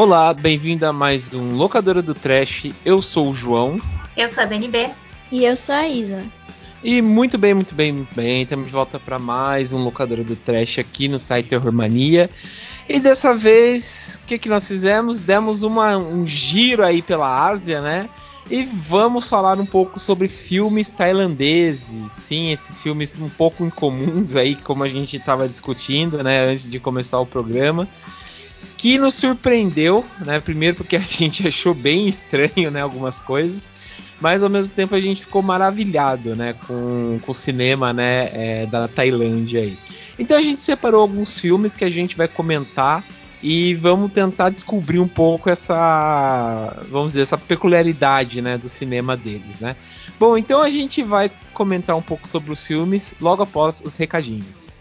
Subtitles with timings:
[0.00, 2.70] Olá, bem-vindo a mais um Locadora do Trash.
[2.84, 3.80] Eu sou o João.
[4.16, 4.88] Eu sou a Dani B.
[5.32, 6.24] E eu sou a Isa.
[6.84, 8.42] E muito bem, muito bem, muito bem.
[8.42, 12.30] Estamos de volta para mais um Locadora do Trash aqui no site Terror Mania.
[12.88, 15.24] E dessa vez, o que, que nós fizemos?
[15.24, 18.08] Demos uma, um giro aí pela Ásia, né?
[18.48, 22.12] E vamos falar um pouco sobre filmes tailandeses.
[22.12, 26.78] Sim, esses filmes um pouco incomuns aí, como a gente estava discutindo, né, antes de
[26.78, 27.88] começar o programa.
[28.76, 30.40] Que nos surpreendeu, né?
[30.40, 33.72] Primeiro porque a gente achou bem estranho, né, algumas coisas,
[34.20, 38.66] mas ao mesmo tempo a gente ficou maravilhado, né, com, com o cinema, né, é,
[38.66, 39.78] da Tailândia aí.
[40.18, 43.04] Então a gente separou alguns filmes que a gente vai comentar
[43.42, 49.60] e vamos tentar descobrir um pouco essa, vamos dizer, essa peculiaridade, né, do cinema deles,
[49.60, 49.76] né?
[50.18, 54.77] Bom, então a gente vai comentar um pouco sobre os filmes logo após os recadinhos.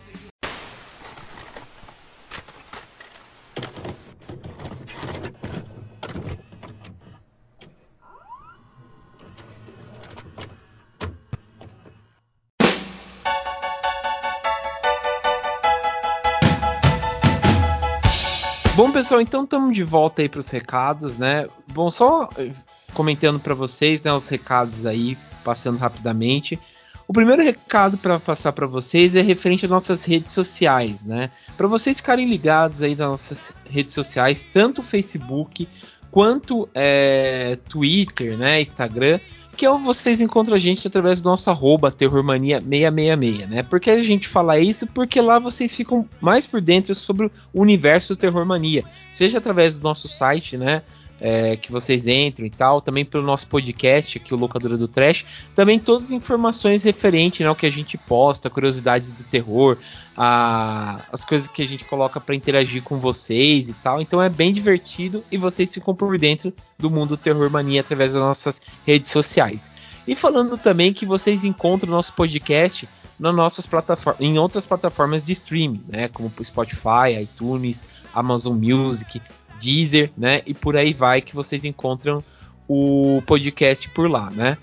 [18.78, 21.47] Bom, pessoal, então estamos de volta aí para os recados, né?
[21.73, 22.52] Bom, só eh,
[22.94, 26.59] comentando para vocês, né, os recados aí, passando rapidamente.
[27.08, 31.30] O primeiro recado para passar para vocês é referente às nossas redes sociais, né?
[31.55, 35.69] Para vocês ficarem ligados aí nas nossas redes sociais, tanto Facebook
[36.11, 39.19] quanto é, Twitter, né, Instagram,
[39.55, 43.63] que é vocês encontram a gente através do nosso arroba terrormania666, né?
[43.63, 44.85] Por que a gente fala isso?
[44.85, 49.80] Porque lá vocês ficam mais por dentro sobre o universo do Terror Mania, seja através
[49.80, 50.84] do nosso site, né?
[51.19, 55.25] É, que vocês entram e tal, também pelo nosso podcast aqui, o Locadora do Trash,
[55.55, 59.77] também todas as informações referentes né, ao que a gente posta, curiosidades do terror,
[60.16, 64.01] a, as coisas que a gente coloca para interagir com vocês e tal.
[64.01, 68.22] Então é bem divertido e vocês ficam por dentro do mundo Terror Mania através das
[68.22, 69.72] nossas redes sociais.
[70.07, 72.88] E falando também que vocês encontram o nosso podcast
[73.19, 77.83] nas nossas plataformas, em outras plataformas de streaming, né, como Spotify, iTunes,
[78.13, 79.22] Amazon Music,
[79.59, 80.41] Deezer, né?
[80.45, 82.23] E por aí vai que vocês encontram
[82.68, 84.57] o podcast por lá, né?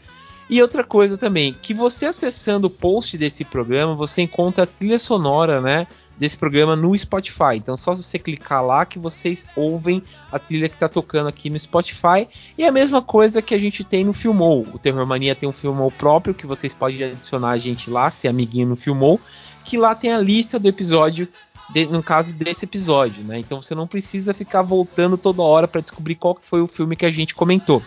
[0.49, 4.99] E outra coisa também, que você acessando o post desse programa, você encontra a trilha
[4.99, 5.87] sonora, né,
[6.19, 7.57] desse programa no Spotify.
[7.57, 11.59] Então, só você clicar lá que vocês ouvem a trilha que está tocando aqui no
[11.59, 12.29] Spotify.
[12.59, 14.67] E a mesma coisa que a gente tem no Filmou.
[14.73, 18.29] O Terror Mania tem um Filmou próprio que vocês podem adicionar a gente lá, se
[18.29, 19.19] amiguinho no Filmou,
[19.65, 21.27] que lá tem a lista do episódio
[21.71, 23.39] de, no caso desse episódio, né?
[23.39, 27.07] Então você não precisa ficar voltando toda hora para descobrir qual foi o filme que
[27.07, 27.83] a gente comentou.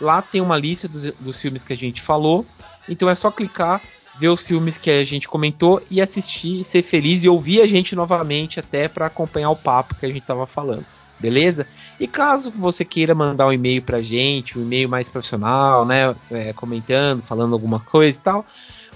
[0.00, 2.44] Lá tem uma lista dos, dos, filmes que a gente falou,
[2.88, 3.80] então é só clicar,
[4.18, 7.94] ver os filmes que a gente comentou e assistir, ser feliz e ouvir a gente
[7.94, 10.84] novamente até para acompanhar o papo que a gente estava falando.
[11.20, 11.68] Beleza?
[12.00, 16.16] E caso você queira mandar um e-mail pra gente, um e-mail mais profissional, né?
[16.28, 18.44] É, comentando, falando alguma coisa e tal,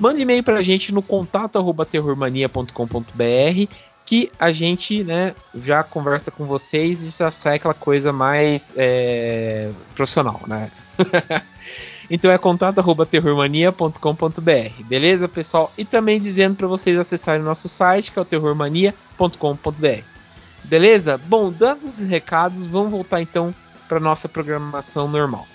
[0.00, 1.56] manda e-mail pra gente no contato
[1.88, 3.70] terrormania.com.br
[4.06, 9.72] que a gente né, já conversa com vocês e já sai aquela coisa mais é,
[9.96, 10.70] profissional, né?
[12.08, 15.72] então é contato@terrormania.com.br, beleza, pessoal?
[15.76, 20.02] E também dizendo para vocês acessarem nosso site, que é o terrormania.com.br.
[20.62, 21.18] Beleza?
[21.18, 23.52] Bom, dados os recados, vamos voltar então
[23.88, 25.48] para nossa programação normal.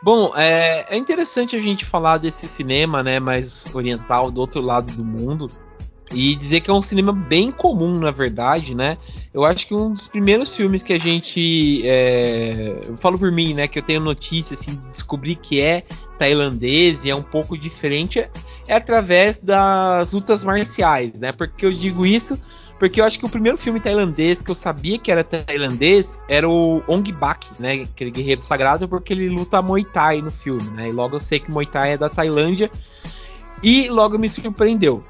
[0.00, 4.92] Bom, é, é, interessante a gente falar desse cinema, né, mais oriental, do outro lado
[4.92, 5.50] do mundo,
[6.12, 8.96] e dizer que é um cinema bem comum, na verdade, né?
[9.34, 13.54] Eu acho que um dos primeiros filmes que a gente, é, eu falo por mim,
[13.54, 15.82] né, que eu tenho notícia assim de descobrir que é
[16.16, 21.32] tailandês e é um pouco diferente, é, através das lutas marciais, né?
[21.32, 22.38] Porque eu digo isso
[22.78, 26.48] porque eu acho que o primeiro filme tailandês que eu sabia que era tailandês era
[26.48, 27.82] o Ong Bak, né?
[27.82, 30.88] Aquele guerreiro sagrado, porque ele luta Muay Thai no filme, né?
[30.88, 32.70] E logo eu sei que Muay Thai é da Tailândia.
[33.62, 35.04] E logo me surpreendeu.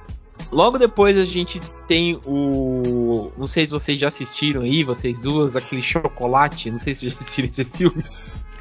[0.51, 3.31] Logo depois a gente tem o.
[3.37, 6.71] Não sei se vocês já assistiram aí, vocês duas, aquele chocolate.
[6.71, 8.03] Não sei se já assistiram esse filme.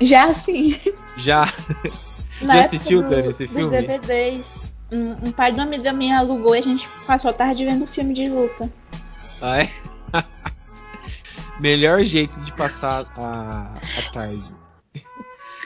[0.01, 0.77] Já sim.
[1.15, 1.51] Já.
[2.41, 3.69] Na já assistiu, do, Dani, esse filme?
[3.81, 4.59] DVDs.
[4.91, 7.87] Um, um pai de uma amiga minha alugou e a gente passou a tarde vendo
[7.87, 8.71] filme de luta.
[9.41, 9.69] É?
[11.59, 14.43] Melhor jeito de passar a, a tarde.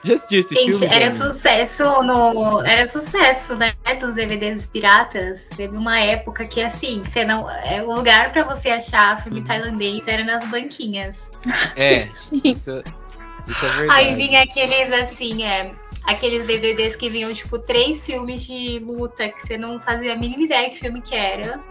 [0.04, 0.86] Já assistiu esse Gente, filme?
[0.88, 1.12] era Dani?
[1.12, 2.62] sucesso no.
[2.66, 3.74] Era sucesso, né?
[4.00, 5.42] Dos DVDs piratas.
[5.56, 7.48] Teve uma época que, assim, você não.
[7.50, 9.46] É, o lugar pra você achar filme Uhum.
[9.46, 11.30] tailandês era nas banquinhas.
[11.76, 12.06] É,
[12.44, 12.82] isso,
[13.48, 13.92] isso é verdade.
[13.92, 15.72] Aí vinha aqueles, assim, é.
[16.06, 20.44] Aqueles DVDs que vinham, tipo, três filmes de luta que você não fazia a mínima
[20.44, 21.62] ideia que filme que era.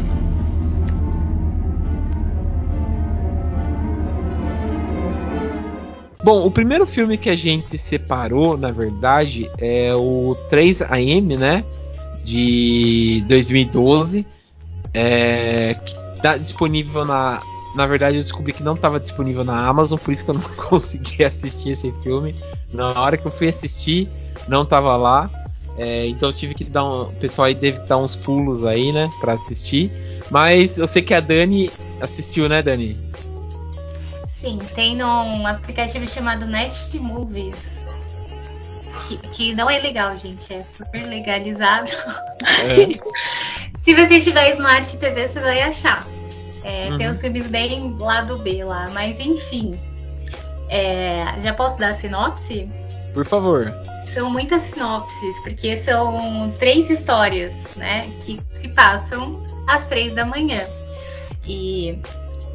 [6.25, 11.63] Bom, o primeiro filme que a gente separou, na verdade, é o 3AM, né?
[12.23, 14.25] De 2012.
[14.91, 17.43] É, que tá disponível na.
[17.75, 20.41] Na verdade, eu descobri que não estava disponível na Amazon, por isso que eu não
[20.57, 22.33] consegui assistir esse filme.
[22.73, 24.09] Na hora que eu fui assistir,
[24.47, 25.29] não estava lá.
[25.80, 27.04] É, então tive que dar um.
[27.04, 29.10] O pessoal aí deve dar uns pulos aí, né?
[29.18, 29.90] Pra assistir.
[30.30, 31.72] Mas eu sei que a Dani
[32.02, 33.00] assistiu, né, Dani?
[34.28, 37.86] Sim, tem num aplicativo chamado Net Movies.
[39.08, 40.52] Que, que não é legal, gente.
[40.52, 41.90] É super legalizado.
[42.44, 43.10] É.
[43.80, 46.06] Se você tiver Smart TV, você vai achar.
[46.62, 46.98] É, Uhum.
[46.98, 49.80] Tem uns filmes bem lado B lá, mas enfim.
[50.68, 52.68] É, já posso dar a sinopse?
[53.14, 53.74] Por favor.
[54.12, 60.66] São muitas sinopses, porque são três histórias, né, que se passam às três da manhã.
[61.46, 61.98] E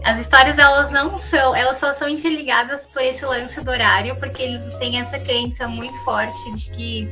[0.03, 4.43] as histórias elas não são, elas só são interligadas por esse lance do horário, porque
[4.43, 7.09] eles têm essa crença muito forte de que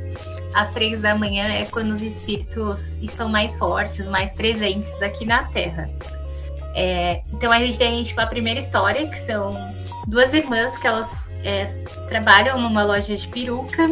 [0.54, 5.46] às três da manhã é quando os espíritos estão mais fortes, mais presentes aqui na
[5.46, 5.89] Terra.
[6.75, 9.54] É, então a gente tem tipo, a primeira história, que são
[10.07, 11.66] duas irmãs que elas é,
[12.07, 13.90] trabalham numa loja de peruca.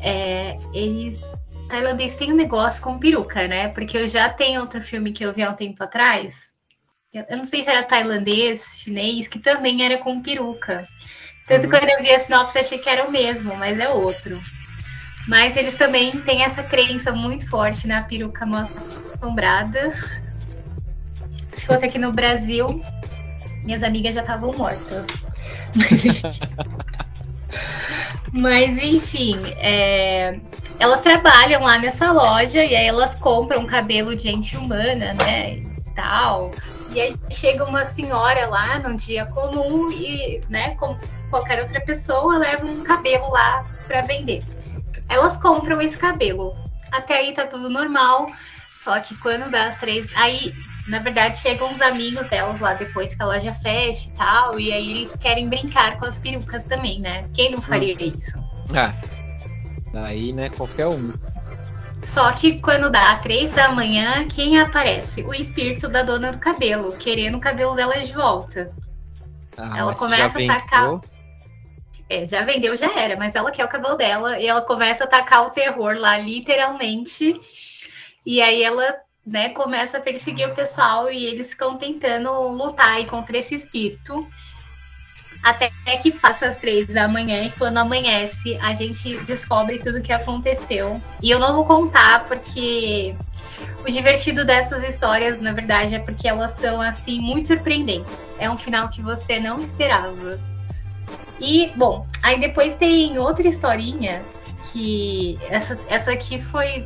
[0.00, 1.20] É, eles
[1.68, 3.68] tailandês tem um negócio com peruca, né?
[3.68, 6.54] Porque eu já tenho outro filme que eu vi há um tempo atrás.
[7.12, 10.86] Eu não sei se era tailandês, chinês, que também era com peruca.
[11.46, 11.70] Tanto Uhum.
[11.70, 14.40] que quando eu vi a sinopse, eu achei que era o mesmo, mas é outro.
[15.26, 18.64] Mas eles também têm essa crença muito forte na peruca mal
[19.16, 19.92] assombrada.
[21.54, 22.82] Se fosse aqui no Brasil,
[23.64, 25.06] minhas amigas já estavam mortas.
[28.32, 30.38] Mas enfim, é,
[30.78, 35.58] elas trabalham lá nessa loja e aí elas compram cabelo de gente humana, né?
[35.58, 36.50] E tal.
[36.90, 40.98] E aí chega uma senhora lá num dia comum e, né, como
[41.30, 44.42] qualquer outra pessoa, leva um cabelo lá para vender.
[45.08, 46.54] Elas compram esse cabelo.
[46.92, 48.26] Até aí tá tudo normal.
[48.74, 50.08] Só que quando dá as três.
[50.14, 50.54] Aí,
[50.88, 54.58] na verdade, chegam os amigos delas lá depois que a loja fecha e tal.
[54.58, 57.28] E aí eles querem brincar com as perucas também, né?
[57.34, 58.38] Quem não faria isso?
[58.74, 58.92] Ah.
[59.92, 61.12] Daí, né, qualquer um.
[62.02, 65.22] Só que quando dá três da manhã, quem aparece?
[65.22, 68.70] O espírito da dona do cabelo, querendo o cabelo dela de volta.
[69.56, 71.00] Ah, Ela começa a tacar-
[72.08, 75.06] É, já vendeu, já era, mas ela quer o cabelo dela e ela começa a
[75.06, 77.38] atacar o terror lá, literalmente.
[78.24, 78.94] E aí ela,
[79.28, 84.26] né, começa a perseguir o pessoal e eles ficam tentando lutar contra esse espírito.
[85.42, 85.70] Até
[86.02, 90.12] que passa as três da manhã e quando amanhece, a gente descobre tudo o que
[90.12, 91.00] aconteceu.
[91.22, 93.14] E eu não vou contar porque
[93.86, 98.34] o divertido dessas histórias, na verdade, é porque elas são assim muito surpreendentes.
[98.38, 100.40] É um final que você não esperava.
[101.38, 104.24] E, bom, aí depois tem outra historinha
[104.72, 106.84] que essa, essa aqui foi,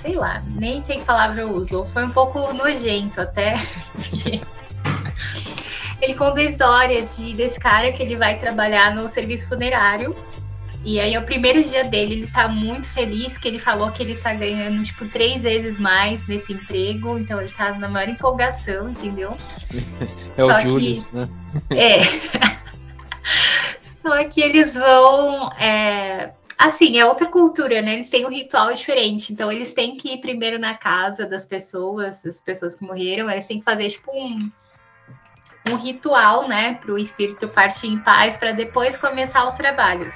[0.00, 3.54] sei lá, nem sei que palavra eu uso, foi um pouco nojento até.
[3.98, 4.40] porque
[6.00, 10.14] ele conta a história de, desse cara que ele vai trabalhar no serviço funerário
[10.84, 14.14] E aí, o primeiro dia dele, ele tá muito feliz, que ele falou que ele
[14.16, 17.18] tá ganhando, tipo, três vezes mais nesse emprego.
[17.18, 19.34] Então, ele tá na maior empolgação, entendeu?
[20.38, 21.28] É o Só que- Julius, né?
[21.74, 22.00] É.
[23.82, 25.50] Só que eles vão.
[25.58, 27.94] é, Assim, é outra cultura, né?
[27.94, 29.32] Eles têm um ritual diferente.
[29.32, 33.30] Então, eles têm que ir primeiro na casa das pessoas, das pessoas que morreram.
[33.30, 34.50] Eles têm que fazer, tipo, um,
[35.68, 36.74] um ritual, né?
[36.74, 40.14] Para o espírito partir em paz, para depois começar os trabalhos.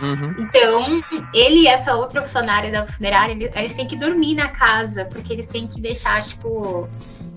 [0.00, 0.34] Uhum.
[0.38, 1.02] Então,
[1.34, 5.32] ele e essa outra funcionária da funerária, eles, eles têm que dormir na casa, porque
[5.32, 6.88] eles têm que deixar, tipo,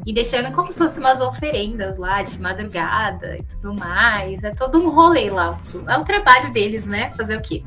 [0.05, 4.43] e deixando como se fossem umas oferendas lá de madrugada e tudo mais.
[4.43, 5.59] É todo um rolê lá.
[5.87, 7.13] É o trabalho deles, né?
[7.15, 7.63] Fazer o quê?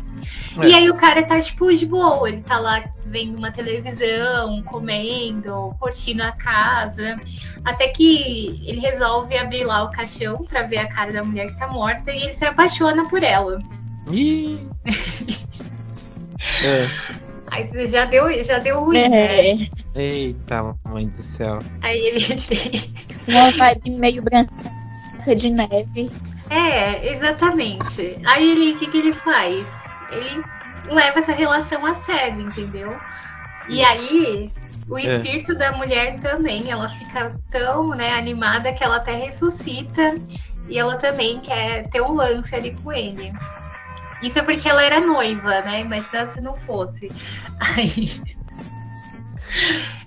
[0.61, 0.69] É.
[0.69, 2.29] E aí o cara tá, tipo, de boa.
[2.29, 7.19] Ele tá lá vendo uma televisão, comendo, curtindo a casa.
[7.65, 11.59] Até que ele resolve abrir lá o caixão pra ver a cara da mulher que
[11.59, 13.63] tá morta e ele se apaixona por ela.
[14.13, 14.59] Ih!
[16.65, 16.87] É.
[17.51, 19.51] Aí você já deu, já deu ruim, né?
[19.51, 19.57] É,
[19.95, 21.61] Eita, mãe do céu.
[21.83, 22.95] Aí ele tem.
[23.29, 24.51] uma vibe meio branca
[25.37, 26.11] de neve.
[26.51, 28.19] É, exatamente.
[28.27, 29.85] Aí ele, o que, que ele faz?
[30.11, 30.45] Ele
[30.89, 32.97] leva essa relação a sério, entendeu?
[33.69, 34.53] E aí,
[34.89, 35.03] o É.
[35.03, 40.15] espírito da mulher também, ela fica tão né, animada que ela até ressuscita
[40.69, 43.33] e ela também quer ter um lance ali com ele.
[44.23, 45.81] Isso é porque ela era noiva, né?
[45.81, 47.11] Imagina se não fosse.
[47.61, 48.09] Aí.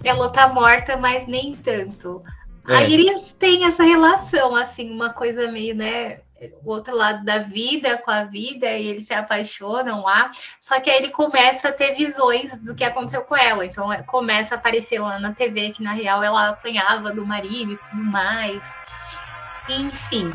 [0.04, 2.24] Ela tá morta, mas nem tanto.
[2.68, 2.78] É.
[2.78, 6.20] Aí eles têm essa relação, assim, uma coisa meio, né?
[6.64, 10.32] O outro lado da vida com a vida, e eles se apaixonam lá.
[10.62, 13.66] Só que aí ele começa a ter visões do que aconteceu com ela.
[13.66, 17.74] Então é, começa a aparecer lá na TV que na real ela apanhava do marido
[17.74, 18.80] e tudo mais.
[19.68, 20.32] Enfim.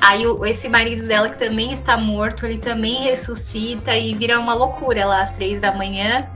[0.00, 4.54] Aí o- esse marido dela, que também está morto, ele também ressuscita e vira uma
[4.54, 6.26] loucura lá às três da manhã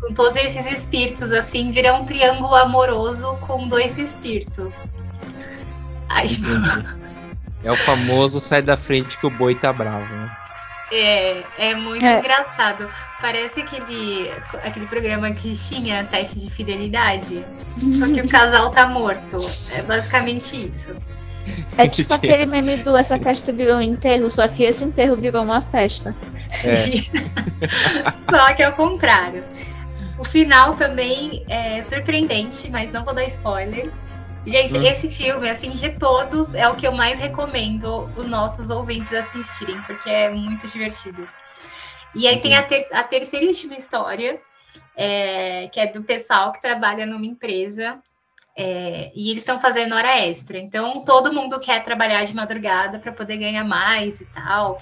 [0.00, 4.84] com todos esses espíritos, assim, vira um triângulo amoroso com dois espíritos.
[6.08, 6.46] Aí, tipo.
[7.62, 10.30] É o famoso sai da frente que o boi tá bravo, né?
[10.92, 12.18] é, é muito É.
[12.18, 12.88] engraçado.
[13.20, 14.30] Parece aquele,
[14.62, 17.44] aquele programa que tinha teste de fidelidade,
[17.78, 19.38] só que o casal tá morto.
[19.72, 20.94] É basicamente isso.
[21.76, 25.42] É tipo aquele meme do Essa festa virou um enterro, só que esse enterro virou
[25.42, 26.14] uma festa.
[26.64, 26.84] É.
[28.30, 29.44] Só que é o contrário.
[30.18, 33.90] O final também é surpreendente, mas não vou dar spoiler.
[34.46, 34.82] Gente, Hum.
[34.82, 39.80] esse filme, assim, de todos, é o que eu mais recomendo os nossos ouvintes assistirem,
[39.82, 41.26] porque é muito divertido.
[42.14, 44.40] E aí tem a, ter- a terceira e última história,
[44.96, 47.98] é, que é do pessoal que trabalha numa empresa.
[48.56, 50.58] É, e eles estão fazendo hora extra.
[50.58, 54.78] Então, todo mundo quer trabalhar de madrugada para poder ganhar mais e tal.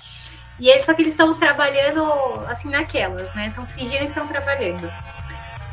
[0.59, 2.03] E eles, só que eles estão trabalhando
[2.49, 3.49] assim naquelas, né?
[3.49, 4.93] Estão fingindo que estão trabalhando.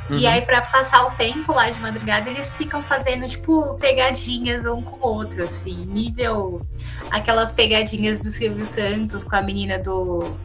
[0.09, 0.25] E Uhum.
[0.27, 4.97] aí, pra passar o tempo lá de madrugada, eles ficam fazendo, tipo, pegadinhas um com
[4.97, 6.65] o outro, assim, nível
[7.09, 10.39] aquelas pegadinhas do Silvio Santos com a menina do.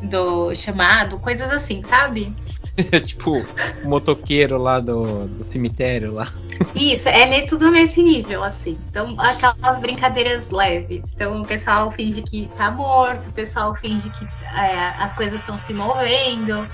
[0.00, 2.34] do chamado, coisas assim, sabe?
[3.06, 3.42] tipo,
[3.84, 6.26] o motoqueiro lá do, do cemitério lá.
[6.74, 8.78] Isso, é tudo nesse nível, assim.
[8.88, 11.10] Então, aquelas brincadeiras leves.
[11.14, 15.58] Então, o pessoal finge que tá morto, o pessoal finge que é, as coisas estão
[15.58, 16.68] se movendo.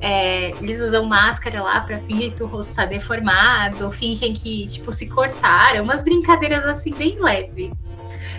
[0.00, 4.92] É, eles usam máscara lá pra fingir que o rosto tá deformado, fingem que, tipo,
[4.92, 5.84] se cortaram.
[5.84, 7.74] Umas brincadeiras, assim, bem leve.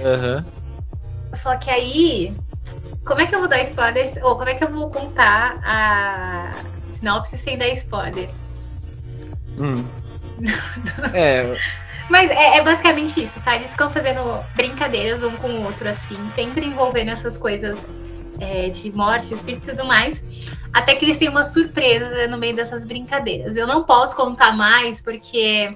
[0.03, 0.45] Aham.
[1.35, 2.35] Só que aí,
[3.05, 4.11] como é que eu vou dar spoiler?
[4.23, 6.70] Ou como é que eu vou contar a
[7.01, 8.29] sinopse sem dar spoiler?
[9.57, 9.83] Hum.
[11.13, 11.55] É,
[12.09, 13.55] Mas é, é basicamente isso, tá?
[13.55, 17.93] Eles ficam fazendo brincadeiras um com o outro, assim, sempre envolvendo essas coisas
[18.39, 20.23] é, de morte, espírito e tudo mais.
[20.73, 23.55] Até que eles têm uma surpresa no meio dessas brincadeiras.
[23.55, 25.75] Eu não posso contar mais, porque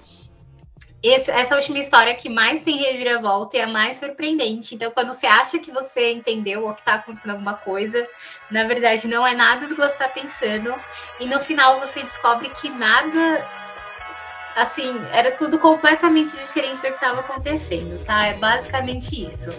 [1.04, 4.76] esse- essa última história que mais tem reviravolta é a mais surpreendente.
[4.76, 8.08] Então, quando você acha que você entendeu ou que tá acontecendo alguma coisa,
[8.50, 10.84] na verdade não é nada do que você tá pensando.
[11.20, 13.50] E no final você descobre que nada
[14.56, 18.26] assim, era tudo completamente diferente do que estava acontecendo, tá?
[18.28, 19.52] É basicamente isso.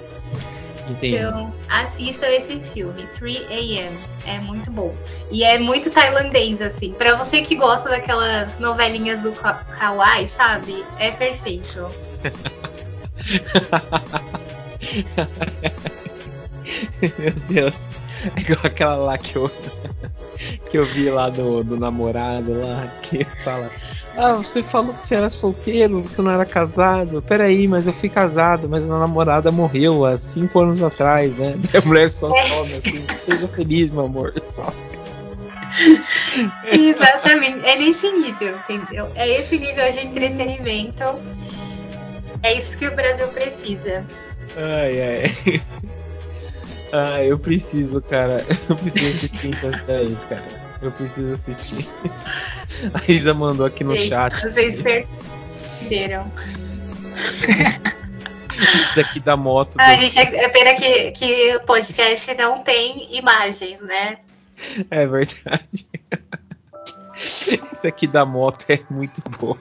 [0.89, 1.17] Entendi.
[1.17, 3.99] Então, assistam esse filme, 3 AM.
[4.25, 4.95] É muito bom.
[5.31, 6.93] E é muito tailandês, assim.
[6.93, 10.85] Pra você que gosta daquelas novelinhas do Ka- Kawaii, sabe?
[10.99, 11.89] É perfeito.
[17.19, 17.89] Meu Deus.
[18.37, 19.51] É igual aquela lá que eu,
[20.69, 23.71] que eu vi lá do, do namorado lá, que fala.
[24.17, 27.23] Ah, você falou que você era solteiro, você não era casado.
[27.23, 31.55] Peraí, mas eu fui casado, mas minha namorada morreu há cinco anos atrás, né?
[31.59, 34.33] Daí a mulher só toma assim, seja feliz, meu amor.
[34.45, 34.73] Só.
[36.73, 37.67] Exatamente.
[37.67, 39.11] É nesse nível, entendeu?
[39.15, 41.05] É esse nível de entretenimento.
[42.43, 44.05] É isso que o Brasil precisa.
[44.57, 45.61] Ai, ai.
[46.99, 48.43] Ah, eu preciso, cara.
[48.71, 50.77] Eu preciso assistir isso daí, cara.
[50.81, 51.89] Eu preciso assistir.
[52.95, 54.41] A Isa mandou aqui no Gente, chat.
[54.41, 56.31] Vocês perderam.
[58.53, 59.77] Isso daqui da moto.
[59.79, 64.19] Ah, do- gente, é pena que, que o podcast não tem imagens, né?
[64.91, 65.87] É verdade.
[67.17, 69.59] Isso aqui da moto é muito boa.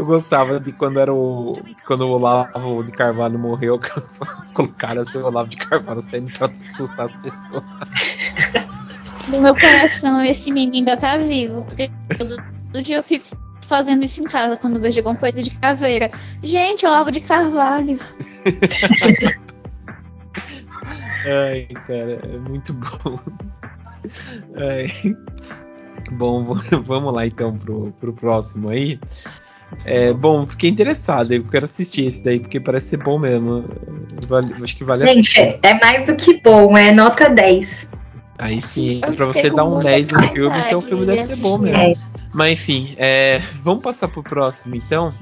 [0.00, 1.62] Eu gostava de quando era o.
[1.86, 3.78] Quando o Olavo de Carvalho morreu,
[4.54, 7.62] colocaram assim, o Olavo de Carvalho saindo pra assustar as pessoas.
[9.28, 11.66] No meu coração, esse meme ainda tá vivo.
[11.66, 13.26] Porque todo, dia eu fico
[13.68, 16.08] fazendo isso em casa quando vejo alguma coisa de caveira.
[16.42, 18.00] Gente, Olavo de Carvalho.
[21.26, 23.18] Ai, cara, é muito bom.
[24.56, 24.86] Ai.
[26.12, 28.98] Bom, vamos lá então pro, pro próximo aí.
[29.84, 33.64] É, bom, fiquei interessado, eu quero assistir esse daí, porque parece ser bom mesmo.
[34.28, 37.88] Vale- acho que vale a Gente, é, é mais do que bom, é nota 10.
[38.38, 41.18] Aí sim, Eu pra você dar um muita 10 no filme, então o filme deve
[41.18, 41.94] de ser bom mesmo.
[42.32, 45.14] Mas enfim, é, vamos passar pro próximo então.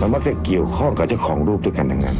[0.00, 2.16] มันมักจะเกี่ยวข้องกับเจ้าของรูปด้วยกันทั้งนั้น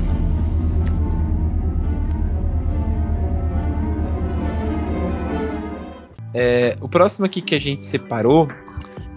[6.34, 8.48] É, o próximo aqui que a gente separou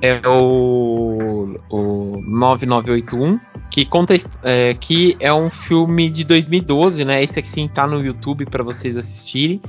[0.02, 3.40] é o, o 9981,
[3.72, 7.24] que conta a his- é, que é um filme de 2012, né?
[7.24, 9.62] Esse aqui sim tá no YouTube para vocês assistirem.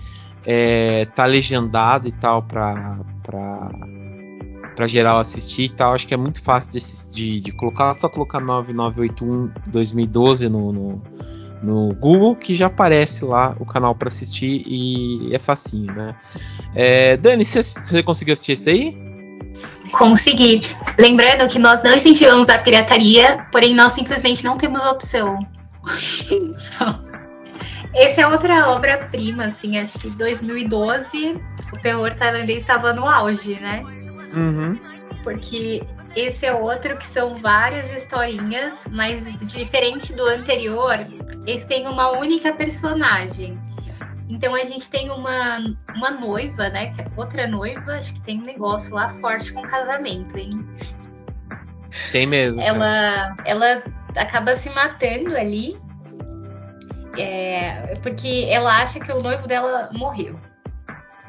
[0.44, 2.98] É, tá legendado e tal para
[4.75, 5.93] para geral assistir e tal.
[5.93, 6.79] Acho que é muito fácil de,
[7.11, 11.01] de, de colocar, só colocar 9981 2012 no, no,
[11.61, 16.15] no Google que já aparece lá o canal para assistir e é facinho, né?
[16.73, 19.11] É, Dani, você, você conseguiu assistir esse daí?
[19.91, 20.61] Consegui.
[20.97, 25.39] Lembrando que nós não incentivamos a pirataria, porém nós simplesmente não temos opção.
[27.93, 31.35] Essa é outra obra-prima, assim, acho que 2012
[31.73, 33.83] o terror tailandês estava no auge, né?
[34.33, 34.79] Uhum.
[35.23, 35.83] Porque
[36.15, 40.97] esse é outro que são várias historinhas, mas diferente do anterior,
[41.45, 43.59] esse tem uma única personagem.
[44.29, 45.59] Então a gente tem uma,
[45.93, 46.87] uma noiva, né?
[46.87, 50.49] Que é outra noiva, acho que tem um negócio lá forte com casamento, hein?
[52.11, 52.61] Tem mesmo.
[52.61, 53.83] Ela, ela
[54.15, 55.77] acaba se matando ali.
[57.17, 60.39] é, porque ela acha que o noivo dela morreu.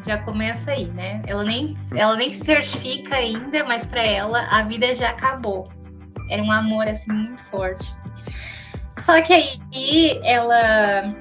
[0.04, 1.22] Já começa aí, né?
[1.26, 5.70] Ela nem, ela nem se certifica ainda, mas pra ela a vida já acabou.
[6.28, 7.94] Era um amor assim muito forte.
[8.98, 11.14] Só que aí ela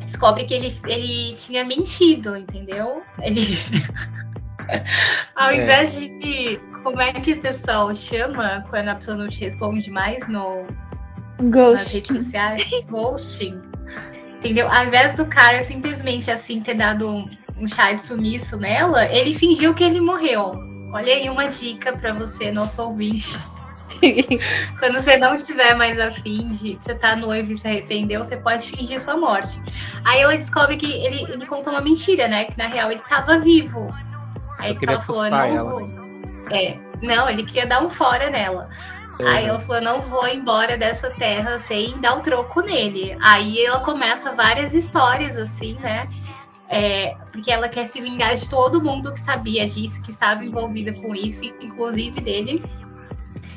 [0.00, 3.02] descobre que ele, ele tinha mentido, entendeu?
[3.20, 3.40] Ele
[5.34, 5.62] Ao É.
[5.62, 6.58] invés de.
[6.82, 10.66] Como é que o pessoal chama quando a pessoa não te responde mais no,
[11.40, 12.24] nas redes Ghost.
[12.24, 12.70] sociais?
[12.88, 13.60] Ghosting.
[14.36, 14.70] Entendeu?
[14.70, 19.34] Ao invés do cara simplesmente assim ter dado um, um chá de sumiço nela, ele
[19.34, 20.54] fingiu que ele morreu.
[20.92, 23.38] Olha aí uma dica pra você, nosso ouvinte.
[24.78, 28.68] Quando você não estiver mais afim de você tá noivo e se arrependeu, você pode
[28.68, 29.60] fingir sua morte.
[30.04, 32.44] Aí ela descobre que ele, ele contou uma mentira, né?
[32.44, 33.92] Que na real ele estava vivo.
[34.58, 36.04] Aí Só queria ela falou, assustar não ela, vou.
[36.50, 38.68] É, não, ele queria dar um fora nela.
[39.22, 43.16] Aí ela falou, não vou embora dessa terra sem dar o troco nele.
[43.20, 46.08] Aí ela começa várias histórias, assim, né?
[46.68, 50.92] É, porque ela quer se vingar de todo mundo que sabia disso, que estava envolvida
[50.92, 52.62] com isso, inclusive dele.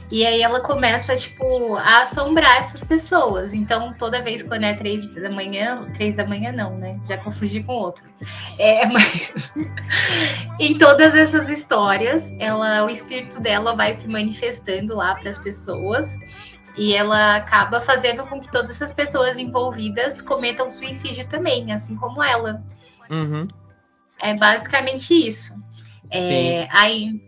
[0.09, 3.53] E aí ela começa, tipo, a assombrar essas pessoas.
[3.53, 6.97] Então, toda vez quando é três da manhã, três da manhã não, né?
[7.05, 8.05] Já confundi com outro.
[8.57, 9.51] É, mas
[10.59, 16.17] em todas essas histórias, ela, o espírito dela vai se manifestando lá para as pessoas.
[16.77, 22.23] E ela acaba fazendo com que todas essas pessoas envolvidas cometam suicídio também, assim como
[22.23, 22.63] ela.
[23.09, 23.47] Uhum.
[24.19, 25.55] É basicamente isso.
[26.09, 27.19] É, aí,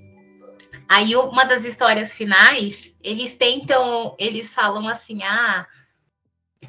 [0.87, 5.65] aí uma das histórias finais, eles tentam, eles falam assim, ah,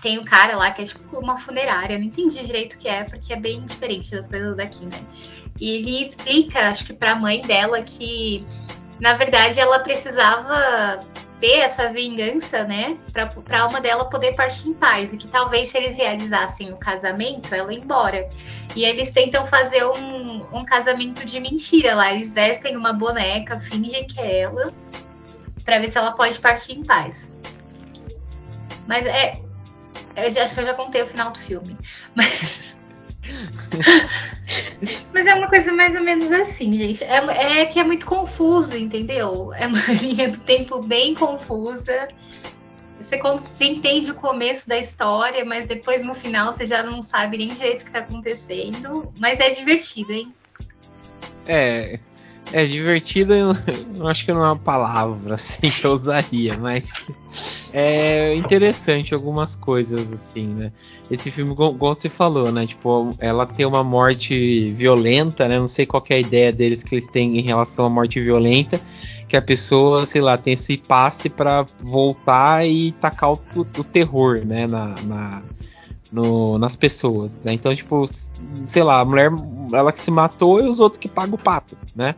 [0.02, 2.88] tem o um cara lá que é tipo uma funerária, não entendi direito o que
[2.88, 5.04] é, porque é bem diferente das coisas daqui, né?
[5.58, 8.44] E ele explica, acho que pra mãe dela, que
[9.00, 11.04] na verdade ela precisava
[11.40, 12.98] ter essa vingança, né?
[13.12, 15.12] Pra, pra alma dela poder partir em paz.
[15.12, 18.28] E que talvez se eles realizassem o casamento, ela ia embora.
[18.76, 22.12] E eles tentam fazer um, um casamento de mentira lá.
[22.12, 24.72] Eles vestem uma boneca, fingem que é ela,
[25.64, 27.34] para ver se ela pode partir em paz.
[28.86, 29.40] Mas é.
[30.16, 31.76] Eu já, acho que eu já contei o final do filme.
[32.14, 32.76] Mas.
[35.12, 37.04] Mas é uma coisa mais ou menos assim, gente.
[37.04, 39.52] É, é, que é muito confuso, entendeu?
[39.54, 42.08] É uma linha do tempo bem confusa.
[43.00, 47.38] Você, você entende o começo da história, mas depois no final você já não sabe
[47.38, 49.12] nem direito o que tá acontecendo.
[49.18, 50.34] Mas é divertido, hein?
[51.46, 51.98] É,
[52.52, 53.34] é, divertida
[53.94, 57.10] eu, acho que não é uma palavra assim que eu usaria, mas
[57.72, 60.72] é interessante algumas coisas assim, né?
[61.10, 62.66] Esse filme, como você falou, né?
[62.66, 65.58] Tipo, ela tem uma morte violenta, né?
[65.58, 68.80] Não sei qual é a ideia deles que eles têm em relação à morte violenta,
[69.28, 74.44] que a pessoa, sei lá, tem esse passe para voltar e tacar o, o terror,
[74.44, 74.66] né?
[74.66, 75.42] na, na
[76.12, 77.52] no, nas pessoas, né?
[77.52, 78.04] Então, tipo,
[78.66, 79.30] sei lá, a mulher,
[79.72, 82.14] ela que se matou e os outros que pagam o pato, né?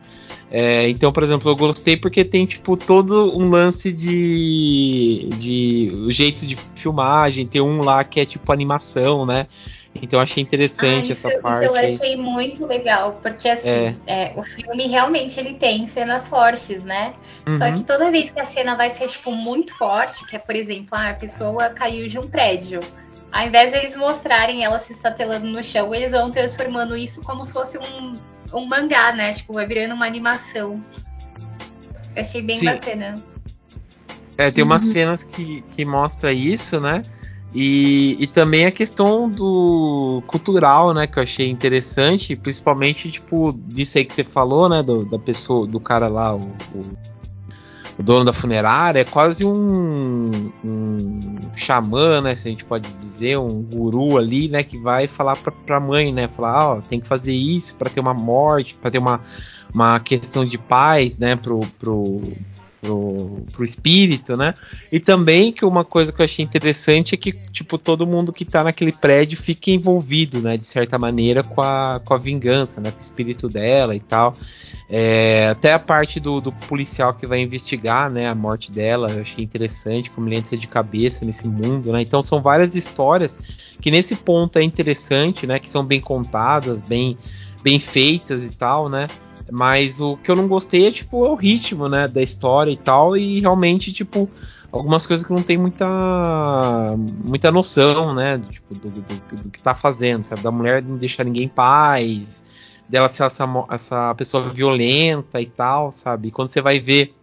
[0.49, 6.11] É, então, por exemplo, eu gostei porque tem, tipo, todo um lance de, de o
[6.11, 9.47] jeito de filmagem, tem um lá que é, tipo, animação, né?
[10.01, 11.65] Então achei interessante ah, isso, essa parte.
[11.65, 13.95] Isso eu achei muito legal, porque assim, é.
[14.07, 17.13] É, o filme realmente ele tem cenas fortes, né?
[17.47, 17.57] Uhum.
[17.57, 20.55] Só que toda vez que a cena vai ser, tipo, muito forte, que é, por
[20.55, 22.81] exemplo, ah, a pessoa caiu de um prédio.
[23.33, 27.43] Ao invés de eles mostrarem ela se estatelando no chão, eles vão transformando isso como
[27.43, 28.15] se fosse um,
[28.53, 29.33] um mangá, né?
[29.33, 30.79] Tipo, vai virando uma animação.
[32.15, 32.65] Eu achei bem Sim.
[32.65, 33.23] bacana.
[34.37, 34.91] É, tem umas uhum.
[34.91, 37.03] cenas que, que mostra isso, né?
[37.55, 41.07] E, e também a questão do cultural, né?
[41.07, 44.83] Que eu achei interessante, principalmente, tipo, disso aí que você falou, né?
[44.83, 46.85] Do, da pessoa, do cara lá, o, o
[47.97, 52.35] o dono da funerária é quase um, um xamã, né?
[52.35, 54.63] Se a gente pode dizer, um guru ali, né?
[54.63, 56.27] Que vai falar pra, pra mãe, né?
[56.27, 59.21] Falar, ó, oh, tem que fazer isso para ter uma morte, para ter uma,
[59.73, 61.35] uma questão de paz, né?
[61.35, 62.21] Pro, pro,
[62.83, 64.53] pro, pro espírito, né?
[64.91, 68.43] E também que uma coisa que eu achei interessante é que, tipo, todo mundo que
[68.43, 70.57] tá naquele prédio fica envolvido, né?
[70.57, 72.91] De certa maneira com a, com a vingança, né?
[72.91, 74.35] Com o espírito dela e tal.
[74.89, 79.21] É, até a parte do, do, policial que vai investigar né, a morte dela, eu
[79.21, 81.91] achei interessante como ele entra de cabeça nesse mundo.
[81.91, 82.01] Né?
[82.01, 83.39] Então são várias histórias
[83.81, 85.57] que nesse ponto é interessante, né?
[85.57, 87.17] Que são bem contadas, bem,
[87.63, 89.07] bem feitas e tal, né?
[89.53, 92.75] Mas o que eu não gostei é, tipo, é o ritmo, né, da história e
[92.75, 94.27] tal, e realmente, tipo,
[94.71, 99.75] algumas coisas que não tem muita muita noção, né, tipo, do, do, do, que tá
[99.75, 102.43] fazendo, sabe, da mulher não deixar ninguém em paz,
[102.89, 106.29] dela ser essa, essa pessoa violenta e tal, sabe?
[106.29, 107.13] E quando você vai ver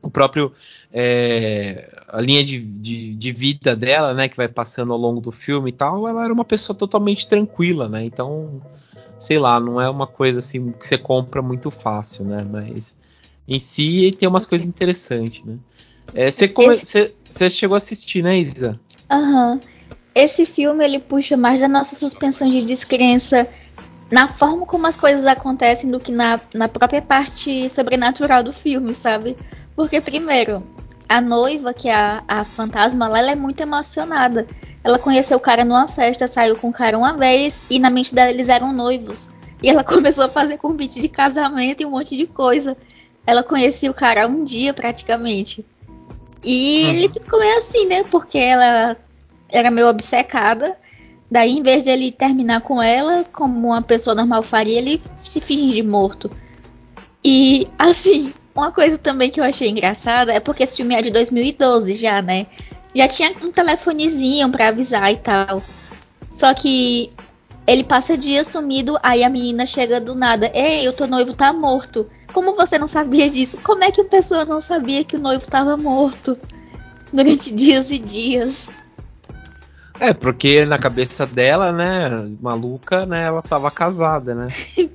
[0.00, 0.52] o próprio
[0.92, 5.32] é, a linha de, de, de, vida dela, né, que vai passando ao longo do
[5.32, 8.04] filme e tal, ela era uma pessoa totalmente tranquila, né?
[8.04, 8.62] Então,
[9.22, 12.44] sei lá, não é uma coisa assim que você compra muito fácil, né?
[12.48, 12.96] Mas
[13.46, 15.58] em si tem umas coisas interessantes, né?
[16.12, 16.74] É, você, come...
[16.74, 17.14] Esse...
[17.50, 18.80] chegou a assistir, né, Isa?
[19.08, 19.52] Aham.
[19.52, 19.60] Uhum.
[20.14, 23.48] Esse filme ele puxa mais da nossa suspensão de descrença
[24.10, 28.92] na forma como as coisas acontecem do que na, na própria parte sobrenatural do filme,
[28.92, 29.36] sabe?
[29.74, 30.62] Porque, primeiro,
[31.08, 34.46] a noiva, que é a, a fantasma lá, ela é muito emocionada.
[34.84, 38.14] Ela conheceu o cara numa festa, saiu com o cara uma vez e na mente
[38.14, 39.30] dela eles eram noivos.
[39.62, 42.76] E ela começou a fazer convite de casamento e um monte de coisa.
[43.26, 45.64] Ela conhecia o cara um dia praticamente.
[46.42, 46.90] E uhum.
[46.90, 48.04] ele ficou meio assim, né?
[48.04, 48.96] Porque ela
[49.48, 50.76] era meio obcecada.
[51.30, 55.74] Daí, em vez dele terminar com ela, como uma pessoa normal faria, ele se finge
[55.74, 56.30] de morto.
[57.24, 61.10] E, assim, uma coisa também que eu achei engraçada é porque esse filme é de
[61.10, 62.46] 2012 já, né?
[62.94, 65.62] Já tinha um telefonezinho para avisar e tal.
[66.30, 67.12] Só que
[67.66, 70.50] ele passa dia sumido, aí a menina chega do nada.
[70.54, 72.06] Ei, o teu noivo tá morto.
[72.32, 73.58] Como você não sabia disso?
[73.62, 76.36] Como é que a pessoa não sabia que o noivo tava morto?
[77.12, 78.68] Durante dias e dias.
[80.00, 84.48] É, porque na cabeça dela, né, maluca, né, ela tava casada, né?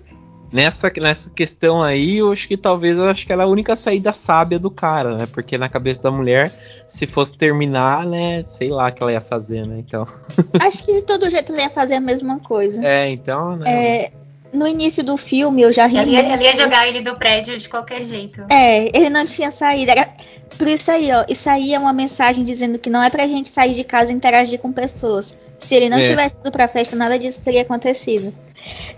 [0.51, 3.75] nessa, nessa questão aí, eu acho que talvez eu acho que ela é a única
[3.75, 5.27] saída sábia do cara, né?
[5.31, 6.53] Porque na cabeça da mulher,
[6.87, 9.77] se fosse terminar, né, sei lá o que ela ia fazer, né?
[9.79, 10.05] Então.
[10.59, 12.85] acho que de todo jeito ela ia fazer a mesma coisa.
[12.85, 13.69] É, então, né?
[13.69, 14.11] É,
[14.53, 15.97] no início do filme eu já ri.
[15.97, 18.45] Ela ia, ela ia jogar ele do prédio de qualquer jeito.
[18.49, 19.91] É, ele não tinha saída.
[19.91, 20.09] Era,
[20.57, 23.49] Por isso aí, ó, isso aí é uma mensagem dizendo que não é pra gente
[23.49, 25.35] sair de casa e interagir com pessoas.
[25.59, 26.07] Se ele não É.
[26.09, 28.33] tivesse ido pra festa, nada disso teria acontecido.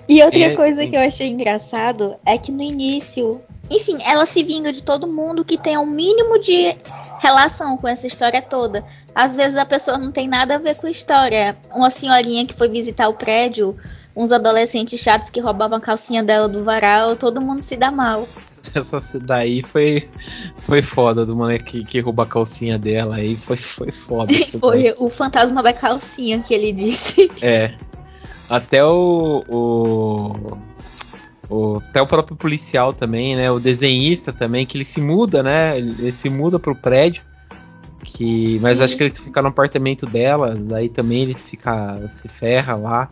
[0.07, 0.87] E outra É, coisa é.
[0.87, 5.43] que eu achei engraçado é que no início, enfim, ela se vinga de todo mundo
[5.45, 6.75] que tem um mínimo de
[7.19, 8.83] relação com essa história toda.
[9.13, 11.57] Às vezes a pessoa não tem nada a ver com a história.
[11.73, 13.75] Uma senhorinha que foi visitar o prédio,
[14.15, 18.27] uns adolescentes chatos que roubavam a calcinha dela do varal, todo mundo se dá mal.
[18.75, 20.07] Essa daí foi,
[20.57, 23.35] foi foda do moleque que, que rouba a calcinha dela aí.
[23.35, 24.33] Foi, foi foda.
[24.59, 27.29] Foi o fantasma da calcinha que ele disse.
[27.41, 27.73] É.
[28.49, 30.57] Até o, o,
[31.49, 33.51] o- Até o próprio policial também, né?
[33.51, 35.77] O desenhista também, que ele se muda, né?
[35.77, 37.23] Ele, se muda pro prédio.
[38.03, 38.83] Que, mas Sim.
[38.85, 40.55] acho que ele fica no apartamento dela.
[40.55, 42.07] Daí também ele fica.
[42.09, 43.09] se ferra lá.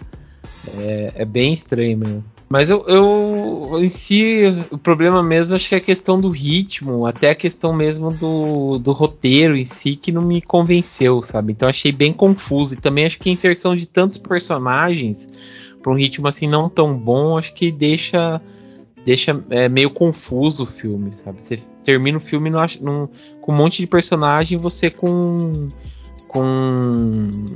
[0.79, 2.23] É, é bem estranho mesmo.
[2.49, 3.71] Mas eu, eu.
[3.79, 7.73] Em si, o problema mesmo acho que é a questão do ritmo, até a questão
[7.73, 11.51] mesmo do, do roteiro em si, que não me convenceu, sabe?
[11.51, 12.73] Então achei bem confuso.
[12.75, 15.29] E também acho que a inserção de tantos personagens
[15.83, 18.41] para um ritmo assim não tão bom, acho que deixa.
[19.05, 21.41] Deixa é, meio confuso o filme, sabe?
[21.41, 23.07] Você termina o filme num, num-
[23.39, 25.69] com um monte de personagem, você com.
[26.27, 27.55] com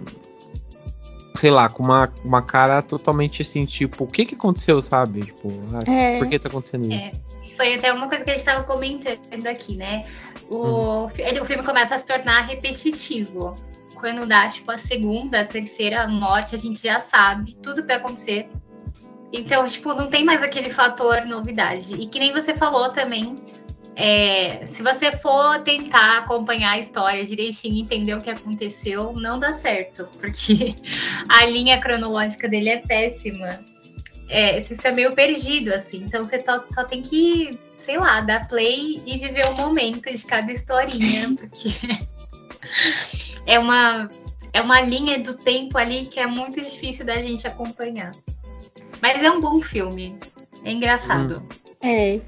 [1.35, 5.25] sei lá, com uma, uma cara totalmente assim, tipo, o que que aconteceu, sabe?
[5.25, 6.17] Tipo, ah, É.
[6.19, 7.19] por que tá acontecendo isso?
[7.55, 10.05] Foi até uma coisa que a gente estava comentando aqui, né?
[10.49, 13.55] O, ele- o filme começa a se tornar repetitivo.
[13.95, 17.97] Quando dá, tipo, a segunda, a terceira morte, a gente já sabe tudo que vai
[17.97, 18.49] acontecer.
[19.31, 21.93] Então, tipo, não tem mais aquele fator novidade.
[21.93, 23.35] E que nem você falou também,
[23.95, 29.39] é, se você for tentar acompanhar a história direitinho e entender o que aconteceu, não
[29.39, 30.07] dá certo.
[30.19, 30.75] Porque
[31.29, 33.59] a linha cronológica dele é péssima
[34.31, 35.97] é, você fica meio perdido, assim.
[36.05, 40.25] Então você tó- só tem que, sei lá, dar play e viver o momento de
[40.25, 41.69] cada historinha, porque
[43.45, 44.09] é uma,
[44.53, 48.15] é uma linha do tempo ali que é muito difícil da gente acompanhar.
[49.01, 50.17] Mas é um bom filme.
[50.63, 51.45] É engraçado.
[51.83, 52.21] É.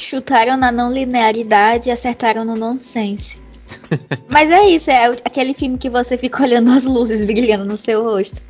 [0.00, 3.40] Chutaram na não linearidade e acertaram no nonsense.
[4.28, 8.02] Mas é isso, é aquele filme que você fica olhando as luzes brilhando no seu
[8.02, 8.42] rosto.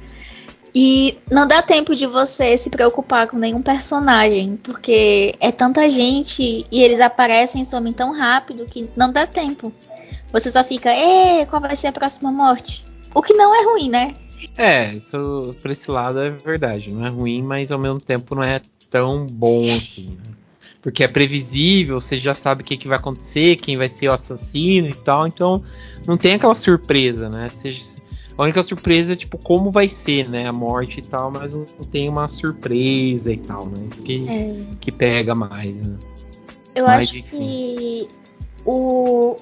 [0.74, 6.64] E não dá tempo de você se preocupar com nenhum personagem, porque é tanta gente
[6.70, 9.72] e eles aparecem e somem tão rápido que não dá tempo.
[10.32, 12.86] Você só fica, Ê, qual vai ser a próxima morte?
[13.12, 14.14] O que não é ruim, né?
[14.56, 16.92] É, isso esse lado é verdade.
[16.92, 20.10] Não é ruim, mas ao mesmo tempo não é tão bom assim.
[20.10, 20.30] né?
[20.82, 24.12] Porque é previsível, você já sabe o que, que vai acontecer, quem vai ser o
[24.12, 25.26] assassino e tal.
[25.26, 25.62] Então
[26.06, 27.48] não tem aquela surpresa, né?
[27.52, 28.00] Você-
[28.36, 30.46] a única surpresa é tipo como vai ser, né?
[30.46, 33.84] A morte e tal, mas não tem uma surpresa e tal, né?
[33.86, 34.54] Isso que, É.
[34.80, 35.98] que pega mais, né?
[36.74, 37.38] Eu Mas, acho enfim.
[37.38, 38.08] que
[38.64, 39.36] o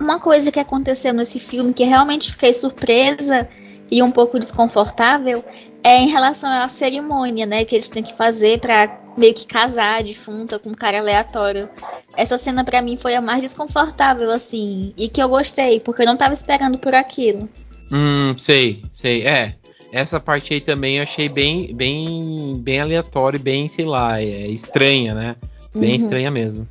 [0.00, 3.48] uma coisa que aconteceu nesse filme que realmente fiquei surpresa
[3.90, 5.42] e um pouco desconfortável
[5.82, 10.02] é em relação à cerimônia, né, que eles têm que fazer pra meio que casar
[10.02, 11.68] de junta com um cara aleatório.
[12.16, 16.06] Essa cena pra mim foi a mais desconfortável assim, e que eu gostei, porque eu
[16.06, 17.48] não tava esperando por aquilo.
[17.90, 19.26] Hum, sei, sei.
[19.26, 19.54] É.
[19.92, 24.24] Essa parte aí também eu achei bem, bem, bem aleatória e bem, sei lá, é
[24.24, 25.36] estranha, né?
[25.74, 25.96] Bem Uhum.
[25.96, 26.68] estranha mesmo.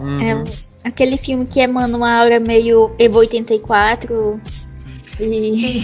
[0.00, 0.44] Uhum.
[0.82, 4.40] É aquele filme que emana uma aura meio Evo 84
[5.20, 5.78] e,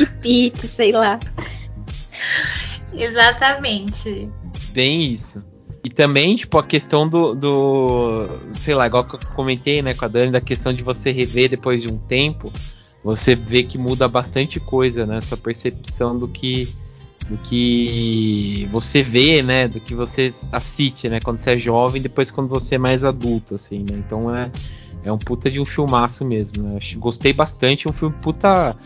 [0.00, 1.20] e Pito, sei lá.
[2.94, 4.28] Exatamente.
[4.72, 5.44] Bem isso.
[5.88, 8.28] E também, tipo, a questão do, do.
[8.54, 11.48] Sei lá, igual que eu comentei, né, com a Dani, da questão de você rever
[11.48, 12.52] depois de um tempo,
[13.02, 15.18] você vê que muda bastante coisa, né?
[15.22, 16.76] Sua percepção do que.
[17.26, 19.66] Do que você vê, né?
[19.66, 21.20] Do que você assiste, né?
[21.20, 23.96] Quando você é jovem, depois quando você é mais adulto, assim, né?
[23.96, 24.52] Então é,
[25.02, 26.78] é um puta de um filmaço mesmo, né?
[26.96, 28.76] Gostei bastante, um filme puta.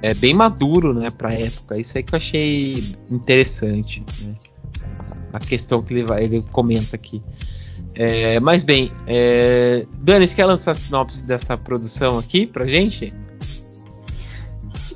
[0.00, 1.76] É bem maduro, né, pra época.
[1.78, 4.34] Isso aí que eu achei interessante, né?
[5.32, 7.22] A questão que ele, vai, ele comenta aqui.
[7.94, 13.12] É, mas bem, é, Dani, você quer lançar a sinopse dessa produção aqui pra gente?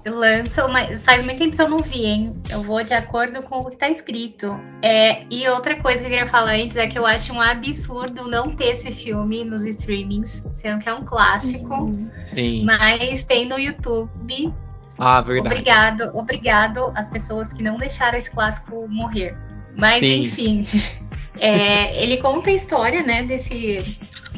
[0.04, 2.32] Lança, mas faz muito tempo que eu não vi, hein?
[2.50, 4.60] Eu vou de acordo com o que tá escrito.
[4.82, 8.28] É, e outra coisa que eu queria falar antes é que eu acho um absurdo
[8.28, 11.92] não ter esse filme nos streamings, sendo que é um clássico.
[12.24, 12.64] Sim.
[12.64, 14.52] Mas tem no YouTube.
[14.98, 15.54] Ah, verdade.
[15.54, 19.36] Obrigado, obrigado às pessoas que não deixaram esse clássico morrer.
[19.76, 20.22] Mas Sim.
[20.22, 20.66] enfim,
[21.38, 23.96] é, ele conta a história, né, desse,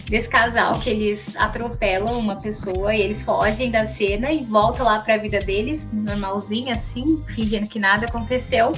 [0.09, 5.01] desse casal que eles atropelam uma pessoa e eles fogem da cena e voltam lá
[5.01, 8.73] para a vida deles, normalzinho assim, fingindo que nada aconteceu.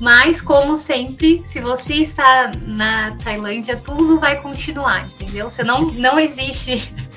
[0.00, 5.50] Mas, como sempre, se você está na Tailândia, tudo vai continuar, entendeu?
[5.50, 6.92] Você não, não existe.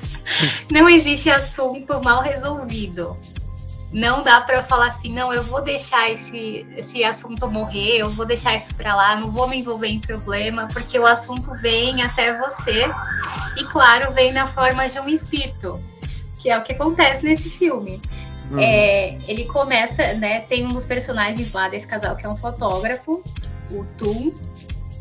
[0.71, 3.17] Não existe assunto mal resolvido
[3.93, 8.25] não dá para falar assim, não, eu vou deixar esse, esse assunto morrer, eu vou
[8.25, 12.35] deixar isso para lá, não vou me envolver em problema, porque o assunto vem até
[12.35, 12.85] você
[13.55, 15.79] e, claro, vem na forma de um espírito,
[16.39, 18.01] que é o que acontece nesse filme.
[18.49, 18.59] Uhum.
[18.59, 20.41] É, ele começa, né?
[20.41, 23.23] Tem um dos personagens lá desse casal que é um fotógrafo,
[23.69, 24.33] o Tum.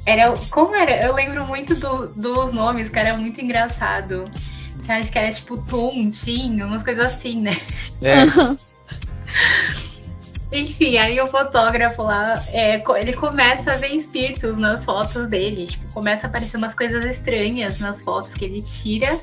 [0.04, 1.02] Era, como era?
[1.06, 4.30] Eu lembro muito do, dos nomes, que era muito engraçado.
[4.86, 7.52] Acho que era tipo Tum, Tim, umas coisas assim, né?
[8.02, 8.26] É,
[10.52, 15.66] Enfim, aí o fotógrafo lá, é, ele começa a ver espíritos nas fotos dele.
[15.66, 19.18] Tipo, começa a aparecer umas coisas estranhas nas fotos que ele tira.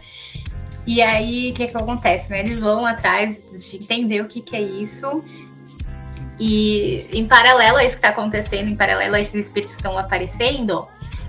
[0.87, 2.39] E aí, o que que acontece, né?
[2.39, 5.23] Eles vão atrás de entender o que que é isso.
[6.39, 9.99] E em paralelo a isso que está acontecendo, em paralelo a esses espíritos que estão
[9.99, 10.87] aparecendo,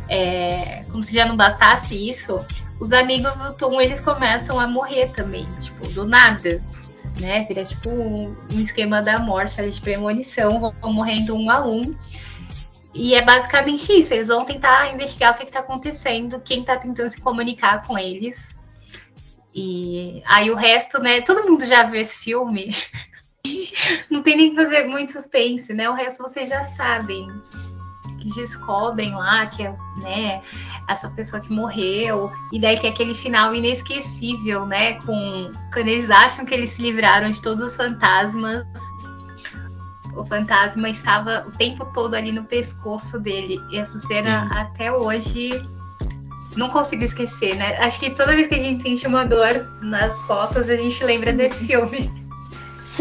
[0.08, 2.42] é, como se já não bastasse isso,
[2.78, 6.62] os amigos do Tom, eles começam a morrer também, tipo, do nada
[7.18, 7.44] né?
[7.44, 11.92] Vira tipo um, um esquema da morte ali de premonição, vão, morrendo um a um.
[12.92, 17.08] E é basicamente isso, eles vão tentar investigar o que está acontecendo, quem está tentando
[17.08, 18.58] se comunicar com eles.
[19.54, 21.20] E aí o resto, né?
[21.20, 22.70] Todo mundo já viu esse filme.
[24.10, 25.88] Não tem nem que fazer muito suspense, né?
[25.88, 27.28] O resto vocês já sabem.
[28.20, 30.42] Que descobrem lá que é, né,
[30.88, 32.30] essa pessoa que morreu.
[32.52, 34.94] E daí tem aquele final inesquecível, né?
[35.00, 38.64] Com quando eles acham que eles se livraram de todos os fantasmas.
[40.14, 43.60] O fantasma estava o tempo todo ali no pescoço dele.
[43.70, 45.50] E essa cena até hoje
[46.56, 47.76] não consigo esquecer, né?
[47.78, 51.32] Acho que toda vez que a gente sente uma dor nas costas, a gente lembra
[51.32, 52.19] desse filme.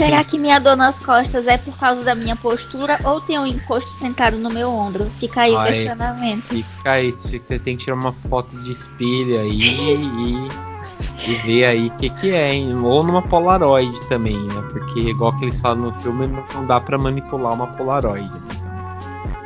[0.05, 3.45] Será que minha dor nas costas é por causa da minha postura ou tem um
[3.45, 5.09] encosto sentado no meu ombro?
[5.19, 5.71] Fica aí o Ai.
[5.73, 6.47] questionamento.
[6.47, 11.87] fica aí, você tem que tirar uma foto de espelho aí e, e ver aí
[11.87, 12.75] o que, que é, hein?
[12.83, 14.61] Ou numa Polaroid também, né?
[14.71, 18.29] Porque, igual que eles falam no filme, não dá pra manipular uma Polaroid.
[18.29, 18.39] Né?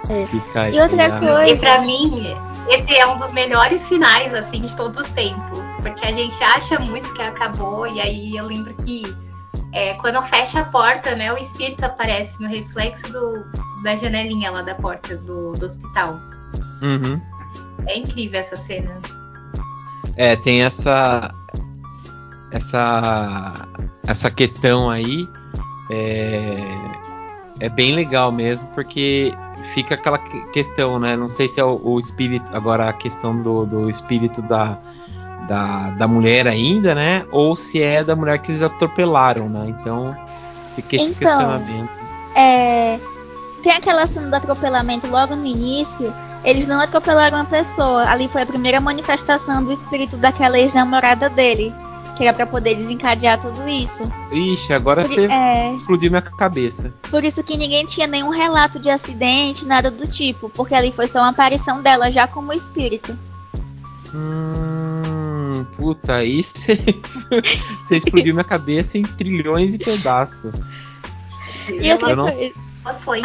[0.03, 0.27] Então, É.
[0.27, 0.75] fica aí.
[0.75, 2.35] E outra a- coisa- E pra mim,
[2.69, 5.61] esse é um dos melhores finais, assim, de todos os tempos.
[5.81, 9.03] Porque a gente acha muito que acabou, e aí eu lembro que
[9.73, 13.43] é, quando fecha a porta, né, o espírito aparece no reflexo do,
[13.83, 16.19] da janelinha lá da porta do, do hospital.
[16.81, 17.19] Uhum.
[17.87, 19.01] É incrível essa cena.
[20.15, 21.33] É, tem essa
[22.51, 23.67] essa
[24.05, 25.27] essa questão aí
[25.89, 26.55] é,
[27.59, 29.33] é bem legal mesmo porque
[29.73, 31.15] fica aquela que- questão, né?
[31.15, 34.77] Não sei se é o, o espírito agora a questão do, do espírito da,
[35.47, 37.25] da da mulher ainda, né?
[37.31, 39.65] Ou se é da mulher que eles atropelaram, né?
[39.67, 40.15] Então
[40.75, 41.99] fica esse Então, questionamento.
[42.35, 42.99] É,
[43.61, 46.13] tem aquela cena do atropelamento logo no início.
[46.43, 48.03] Eles não atropelaram a pessoa.
[48.09, 51.73] Ali foi a primeira manifestação do espírito daquela ex-namorada dele.
[52.17, 54.03] Que era pra poder desencadear tudo isso.
[54.31, 56.93] Ixi, agora Por, você é, explodiu minha cabeça.
[57.09, 60.47] por isso que ninguém tinha nenhum relato de acidente, nada do tipo.
[60.49, 63.17] Porque ali foi só uma aparição dela já como espírito.
[64.13, 65.32] Hum,
[65.63, 70.71] puta, aí você explodiu minha cabeça em trilhões de pedaços.
[71.69, 72.51] E outra Eu não coisa,
[72.85, 73.23] Emoções.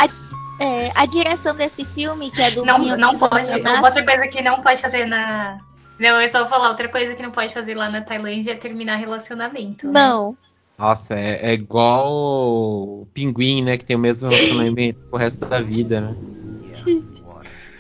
[0.61, 3.51] é, a direção desse filme, que é do Não, Minho não pode.
[3.51, 5.59] Outra coisa que não pode fazer na.
[5.99, 8.55] Não, eu só vou falar, outra coisa que não pode fazer lá na Tailândia é
[8.55, 9.87] terminar relacionamento.
[9.87, 9.93] né?
[9.93, 10.37] Não.
[10.79, 13.77] Nossa, é, é igual o pinguim, né?
[13.77, 16.17] Que tem o mesmo relacionamento pro resto da vida, né?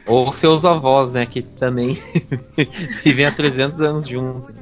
[0.08, 1.26] Ou seus avós, né?
[1.26, 1.96] Que também
[3.04, 4.54] vivem há 300 anos juntos.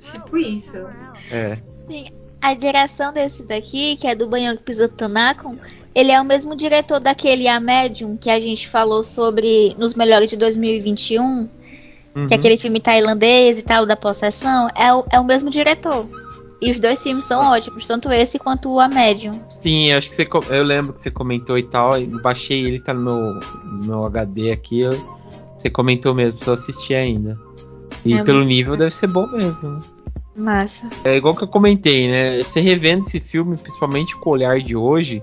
[0.00, 0.76] Tipo isso.
[1.30, 1.58] É.
[1.88, 2.10] Sim,
[2.40, 5.56] a direção desse daqui, que é do Banhong Pisotanakon,
[5.94, 10.30] ele é o mesmo diretor daquele A Medium que a gente falou sobre nos melhores
[10.30, 11.48] de 2021,
[12.14, 12.26] Uhum.
[12.26, 16.08] que é aquele filme tailandês e tal, da possessão, é o, é o mesmo diretor.
[16.60, 19.40] E os dois filmes são ótimos, tanto esse quanto o A Medium.
[19.48, 21.96] Sim, acho que você, eu lembro que você comentou e tal.
[21.96, 24.80] Eu baixei ele, tá no meu, HD aqui.
[24.80, 25.00] eu-
[25.56, 27.38] você comentou mesmo, preciso assistir ainda.
[28.04, 29.80] E É pelo nível deve ser bom mesmo, né?
[30.36, 30.88] Massa.
[31.04, 32.38] É igual que eu comentei, né?
[32.42, 35.20] Você revendo esse filme, principalmente com o olhar de hoje,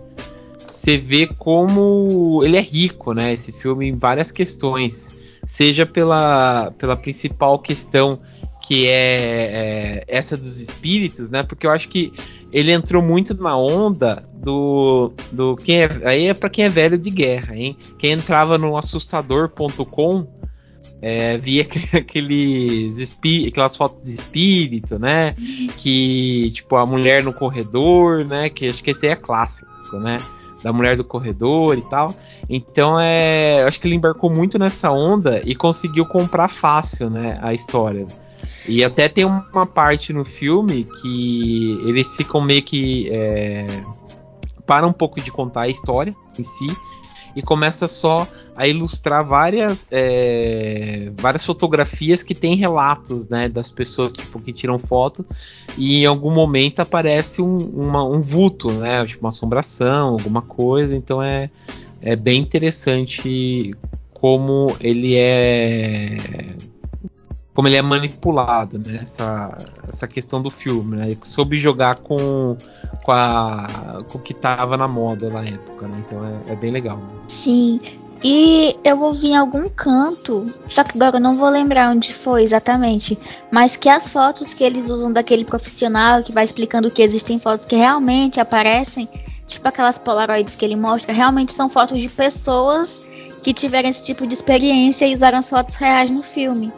[0.67, 3.31] você vê como ele é rico, né?
[3.33, 5.15] Esse filme em várias questões.
[5.45, 8.19] Seja pela, pela principal questão
[8.67, 11.43] que é, é essa dos espíritos, né?
[11.43, 12.11] Porque eu acho que
[12.51, 15.13] ele entrou muito na onda do.
[15.31, 17.77] do quem é, aí é para quem é velho de guerra, hein?
[17.97, 20.27] Quem entrava no assustador.com
[21.01, 25.35] é, via aqu- aqueles espí- aquelas fotos de espírito, né?
[25.77, 28.49] Que, tipo, a mulher no corredor, né?
[28.49, 30.25] Que acho que esse aí é clássico, né?
[30.63, 32.15] Da mulher do corredor e tal.
[32.49, 37.37] Então, é, acho que ele embarcou muito nessa onda e conseguiu comprar fácil, né?
[37.43, 38.07] A história.
[38.67, 43.09] E até tem uma parte no filme que eles ficam meio que.
[43.11, 43.83] É,
[44.65, 46.75] para um pouco de contar a história em si
[47.35, 54.11] e começa só a ilustrar várias é, várias fotografias que tem relatos né das pessoas
[54.11, 55.25] tipo que tiram foto
[55.77, 60.95] e em algum momento aparece um, uma- um vulto né tipo uma assombração alguma coisa
[60.95, 61.49] então é
[62.01, 63.75] é bem interessante
[64.13, 66.55] como ele é
[67.55, 72.57] como ele é manipulado né essa, essa questão do filme né ele soube jogar com
[73.03, 76.69] com, a, com o que tava na moda na época né então é, é bem
[76.69, 77.09] legal né?
[77.27, 77.79] Sim.
[78.23, 82.41] E eu ouvi em algum canto, só que agora eu não vou lembrar onde foi
[82.41, 83.19] exatamente,
[83.51, 87.67] mas que as fotos que eles usam daquele profissional que vai explicando que existem fotos
[87.67, 89.07] que realmente aparecem,
[89.45, 92.99] tipo aquelas polaroids que ele mostra, realmente são fotos de pessoas
[93.43, 96.73] que tiveram esse tipo de experiência e usaram as fotos reais no filme.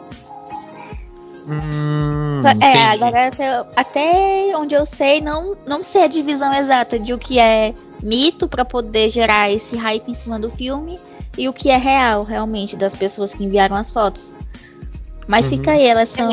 [1.50, 3.04] Hum, é, entendi.
[3.04, 7.38] agora até, até onde eu sei, não, não sei a divisão exata de o que
[7.40, 7.72] é
[8.02, 11.00] mito pra poder gerar esse hype em cima do filme
[11.38, 14.34] e o que é real, realmente, das pessoas que enviaram as fotos.
[15.26, 15.58] Mas Uhum.
[15.58, 16.30] fica aí, elas são,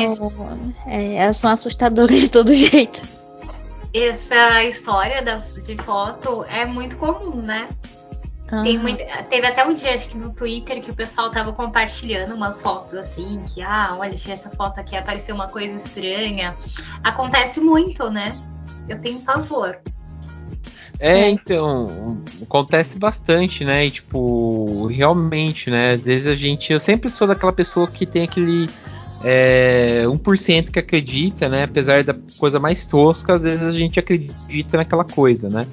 [0.86, 3.02] é, elas são assustadoras de todo jeito.
[3.94, 7.68] Essa história da, de foto é muito comum, né?
[8.52, 12.62] Muito, teve até um dia, acho que no Twitter, que o pessoal tava compartilhando umas
[12.62, 16.56] fotos assim, que, ah, olha, tinha essa foto aqui, apareceu uma coisa estranha.
[17.02, 18.40] Acontece muito, né?
[18.88, 19.78] Eu tenho pavor.
[20.98, 23.84] É, então, acontece bastante, né?
[23.86, 25.92] E, tipo, realmente, né?
[25.92, 26.72] Às vezes a gente.
[26.72, 28.70] Eu sempre sou daquela pessoa que tem aquele.
[29.24, 31.64] É, 1% que acredita, né?
[31.64, 35.66] Apesar da coisa mais tosca, às vezes a gente acredita naquela coisa, né?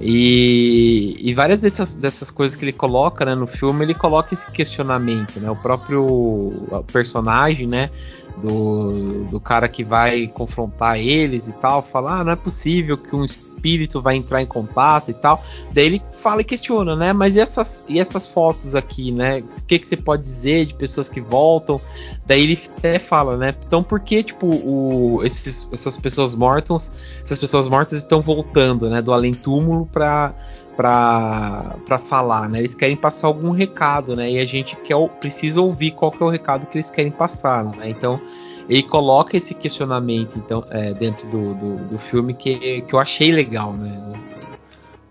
[0.00, 4.50] E, e várias dessas, dessas coisas que ele coloca né, no filme, ele coloca esse
[4.50, 5.50] questionamento, né?
[5.50, 6.50] O próprio
[6.92, 7.90] personagem, né?
[8.36, 13.14] Do, do cara que vai confrontar eles e tal, fala, ah, não é possível que
[13.14, 15.42] um espírito vai entrar em contato e tal.
[15.72, 17.12] Daí ele fala e questiona, né?
[17.14, 19.38] Mas e essas, e essas fotos aqui, né?
[19.38, 21.80] O que, que você pode dizer de pessoas que voltam?
[22.26, 23.54] Daí ele até fala, né?
[23.66, 29.00] Então por que, tipo, o, esses, essas pessoas mortas, essas pessoas mortas estão voltando, né?
[29.00, 30.36] Do além-túmulo pra, pra,
[30.76, 32.58] pra falar, né?
[32.58, 34.30] Eles querem passar algum recado, né?
[34.30, 37.64] E a gente quer, precisa ouvir qual que é o recado que eles querem passar,
[37.64, 37.88] né?
[37.88, 38.20] Então
[38.68, 43.30] ele coloca esse questionamento então é, dentro do, do, do, filme que, que eu achei
[43.30, 44.02] legal, né?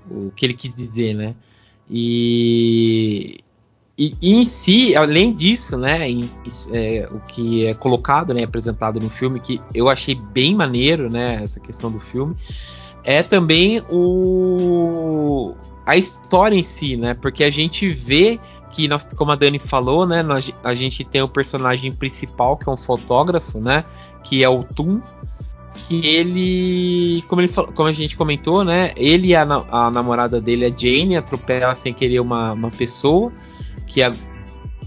[0.10, 1.36] O, o que ele quis dizer, né?
[1.90, 3.38] E,
[3.98, 6.10] e, e em si, além disso, né?
[6.10, 6.32] Em,
[6.72, 8.44] é, o que é colocado, né?
[8.44, 11.42] Apresentado no filme que eu achei bem maneiro, né?
[11.44, 12.36] Essa questão do filme
[13.04, 17.14] é também o a história em si, né?
[17.14, 18.40] Porque a gente vê
[18.72, 22.68] que nós, como a Dani falou, né, nós, a gente tem o personagem principal que
[22.68, 23.86] é um fotógrafo, né,
[24.24, 25.00] que é o Tum,
[25.76, 30.66] que ele, como ele como a gente comentou, né, ele e a, a namorada dele,
[30.66, 33.32] a Jane, atropela sem querer uma, uma pessoa,
[33.86, 34.16] que a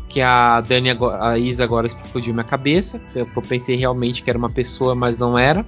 [0.09, 0.91] que a Dani,
[1.21, 5.19] a Isa agora explodiu minha cabeça, eu, eu pensei realmente que era uma pessoa, mas
[5.19, 5.67] não era.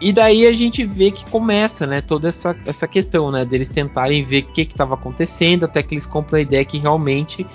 [0.00, 4.24] E daí a gente vê que começa, né, toda essa, essa questão, né, deles tentarem
[4.24, 7.46] ver o que estava acontecendo, até que eles compram a ideia que realmente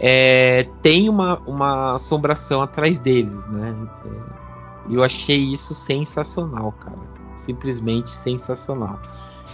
[0.00, 3.74] é, tem uma, uma assombração atrás deles, né.
[4.88, 6.98] E eu achei isso sensacional, cara.
[7.36, 9.00] simplesmente sensacional.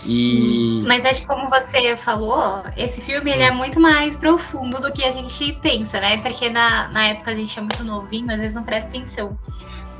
[0.06, 0.84] E...
[0.86, 5.02] Mas acho que como você falou, esse filme ele é muito mais profundo do que
[5.04, 6.18] a gente pensa, né?
[6.18, 9.36] Porque na, na época a gente é muito novinho, às vezes não presta atenção.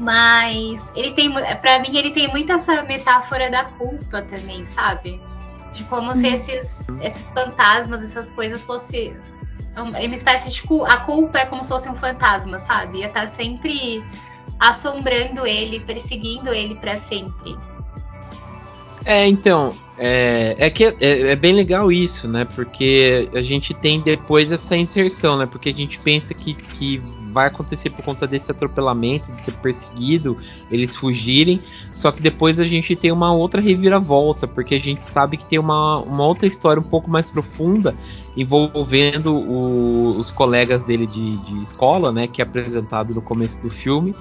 [0.01, 5.21] Mas ele tem, para mim, ele tem muito essa metáfora da culpa também, sabe?
[5.75, 9.15] De como se esses, esses fantasmas, essas coisas fossem
[9.77, 12.99] uma espécie de a culpa é como se fosse um fantasma, sabe?
[12.99, 14.03] Ia estar sempre
[14.59, 17.57] assombrando ele, perseguindo ele para sempre.
[19.05, 22.45] É, então, é, é que é, é, bem legal isso, né?
[22.45, 25.47] Porque a gente tem depois essa inserção, né?
[25.47, 30.37] Porque a gente pensa que, que vai acontecer por conta desse atropelamento, de ser perseguido,
[30.71, 31.61] eles fugirem.
[31.93, 35.59] Só que depois a gente tem uma outra reviravolta, porque a gente sabe que tem
[35.59, 37.97] uma, uma outra história um pouco mais profunda
[38.37, 42.27] envolvendo o, os colegas dele de, de escola, né?
[42.27, 44.15] Que é apresentado no começo do filme.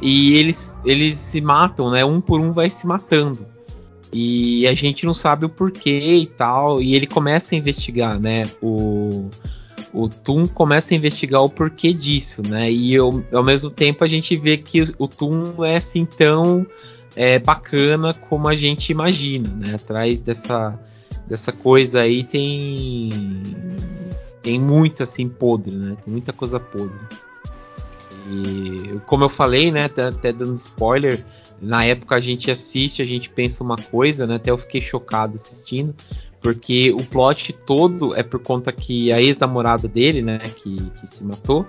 [0.00, 2.04] E eles, eles se matam, né?
[2.04, 3.46] Um por um vai se matando.
[4.12, 6.80] E a gente não sabe o porquê e tal.
[6.80, 8.50] E ele começa a investigar, né?
[8.62, 9.28] O,
[9.96, 12.70] o Tum começa a investigar o porquê disso, né?
[12.70, 16.66] E eu, ao mesmo tempo a gente vê que o Tum é assim tão
[17.14, 19.74] é, bacana como a gente imagina, né?
[19.74, 20.78] Atrás dessa,
[21.26, 23.56] dessa coisa aí tem
[24.42, 25.96] tem muito assim podre, né?
[26.04, 27.00] Tem muita coisa podre.
[28.30, 29.84] E como eu falei, né?
[29.84, 31.24] Até, dando spoiler,
[31.60, 34.34] na época a gente assiste, a gente pensa uma coisa, né?
[34.34, 35.94] Até eu fiquei chocado assistindo,
[36.46, 41.24] porque o plot todo é por conta que a ex-namorada dele, né, que, que se
[41.24, 41.66] matou,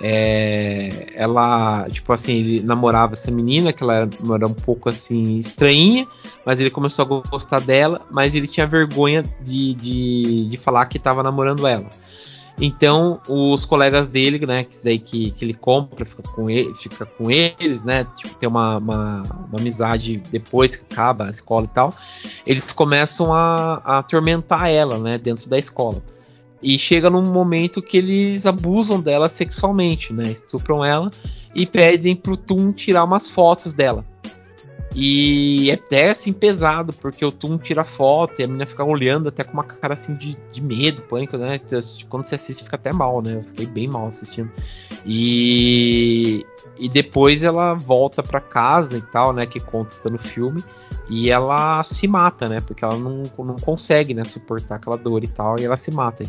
[0.00, 6.08] é, ela, tipo assim, ele namorava essa menina, que ela era, um pouco assim estranha,
[6.44, 10.96] mas ele começou a gostar dela, mas ele tinha vergonha de, de, de falar que
[10.96, 11.88] estava namorando ela.
[12.58, 17.04] Então, os colegas dele, né, que, daí que, que ele compra, fica com, ele, fica
[17.04, 21.74] com eles, né, tipo, tem uma, uma, uma, amizade depois que acaba a escola e
[21.74, 21.94] tal,
[22.46, 26.02] eles começam a, a atormentar ela, né, dentro da escola.
[26.62, 31.10] E chega num momento que eles abusam dela sexualmente, né, estupram ela
[31.54, 34.04] e pedem pro Tum tirar umas fotos dela.
[34.98, 39.28] E é até assim pesado, porque o Tum tira foto e a menina fica olhando
[39.28, 41.60] até com uma cara assim de, de medo, pânico, né?
[42.08, 43.34] Quando você assiste fica até mal, né?
[43.34, 44.50] Eu fiquei bem mal assistindo.
[45.04, 46.42] E,
[46.78, 49.44] e depois ela volta para casa e tal, né?
[49.44, 50.64] Que conta no filme.
[51.10, 52.62] E ela se mata, né?
[52.62, 54.24] Porque ela não, não consegue, né?
[54.24, 55.58] Suportar aquela dor e tal.
[55.58, 56.24] E ela se mata.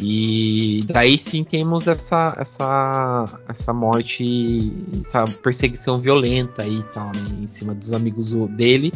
[0.00, 7.26] E daí sim temos essa essa essa morte, essa perseguição violenta aí e tal, né,
[7.40, 8.92] em cima dos amigos dele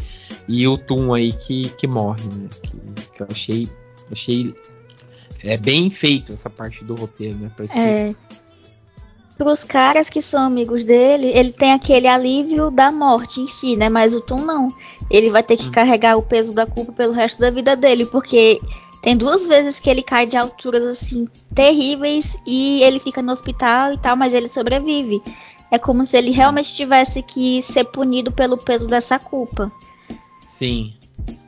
[0.46, 2.76] e o Tum aí que, que morre, né, que,
[3.14, 3.68] que eu achei
[4.12, 4.54] achei
[5.42, 8.14] é bem feito essa parte do roteiro, né, para é.
[9.36, 13.74] Para os caras que são amigos dele, ele tem aquele alívio da morte em si,
[13.74, 13.88] né?
[13.88, 14.68] Mas o Tum não.
[15.10, 15.72] Ele vai ter que hum.
[15.72, 18.60] carregar o peso da culpa pelo resto da vida dele, porque
[19.02, 23.92] tem duas vezes que ele cai de alturas assim terríveis e ele fica no hospital
[23.92, 25.20] e tal, mas ele sobrevive.
[25.72, 29.72] É como se ele realmente tivesse que ser punido pelo peso dessa culpa.
[30.40, 30.94] Sim.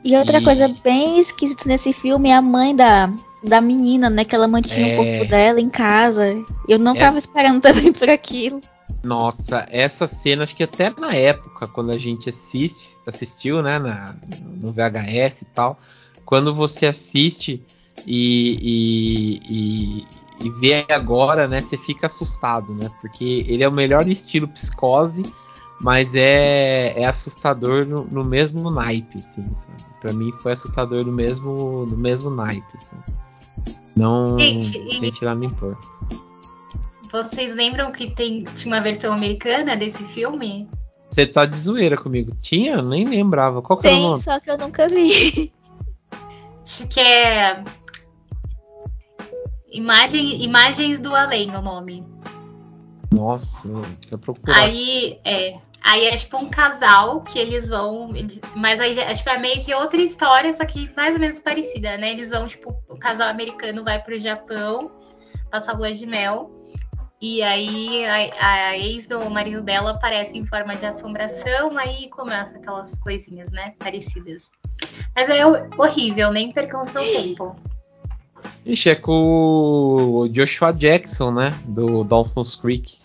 [0.03, 0.43] E outra e...
[0.43, 3.09] coisa bem esquisita nesse filme é a mãe da,
[3.41, 4.25] da menina, né?
[4.25, 4.93] Que ela mantinha é...
[4.93, 6.35] o corpo dela em casa.
[6.67, 6.99] Eu não é...
[6.99, 8.59] tava esperando também por aquilo.
[9.01, 14.15] Nossa, essa cena, acho que até na época, quando a gente assiste, assistiu, né, na,
[14.41, 15.79] no VHS e tal,
[16.25, 17.63] quando você assiste
[18.05, 22.91] e, e, e, e, vê agora, né, você fica assustado, né?
[22.99, 25.31] Porque ele é o melhor estilo psicose,
[25.79, 29.83] mas é, é assustador no, no mesmo naipe, assim, sabe?
[30.01, 32.97] Pra mim foi assustador no mesmo, no mesmo naipe, assim.
[33.95, 35.77] Não Gente, tem tirar nem pôr.
[37.11, 40.67] Vocês lembram que tem, tinha uma versão americana desse filme?
[41.09, 42.35] Você tá de zoeira comigo.
[42.37, 42.73] Tinha?
[42.73, 43.61] Eu nem lembrava.
[43.61, 44.23] Qual que tem, era o nome?
[44.23, 45.53] só que eu nunca vi.
[46.65, 47.63] Acho que é.
[49.71, 52.03] Imagem, Imagens do Além o nome.
[53.13, 53.69] Nossa,
[54.09, 54.57] tá procurando.
[54.57, 55.59] Aí é.
[55.83, 58.11] Aí é tipo um casal que eles vão.
[58.55, 61.99] Mas aí é, tipo, é meio que outra história, só que mais ou menos parecida,
[61.99, 62.13] né?
[62.13, 64.89] Eles vão, tipo, o casal americano vai pro Japão,
[65.51, 66.51] passar lua de mel.
[67.21, 72.57] E aí a, a, ex do marido dela aparece em forma de assombração, aí começa
[72.57, 73.75] aquelas coisinhas, né?
[73.77, 74.49] Parecidas.
[75.15, 77.55] Mas é horrível, nem percam o seu tempo.
[78.65, 81.59] Ixi, é com o Joshua Jackson, né?
[81.65, 82.97] Do Dawson's Creek.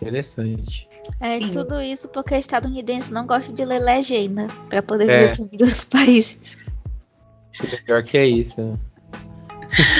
[0.00, 0.88] Interessante.
[1.20, 1.50] É, Sim.
[1.52, 5.26] tudo isso porque estadunidense não gosta de ler legenda para poder é.
[5.26, 6.38] ver filme de outros países.
[7.84, 8.60] Pior que é isso.
[8.60, 8.78] Né?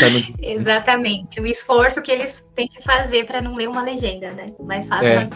[0.00, 0.06] tá
[0.42, 1.40] Exatamente.
[1.40, 4.52] O esforço que eles têm que fazer para não ler uma legenda, né?
[4.60, 5.08] Mais fácil.
[5.08, 5.28] É.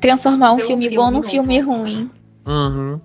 [0.00, 2.10] Transformar um filme, um filme bom num filme ruim.
[2.46, 3.00] Uhum.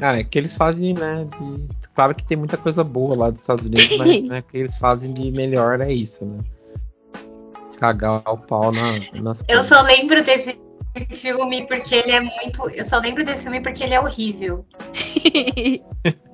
[0.00, 1.26] Ah, é que eles fazem, né?
[1.26, 1.68] De...
[1.94, 5.12] Claro que tem muita coisa boa lá dos Estados Unidos, mas né, que eles fazem
[5.12, 6.38] de melhor é isso, né?
[7.78, 9.66] Cagar o pau na, nas Eu coisas.
[9.66, 10.58] só lembro desse
[11.10, 12.68] filme porque ele é muito.
[12.70, 14.64] Eu só lembro desse filme porque ele é horrível.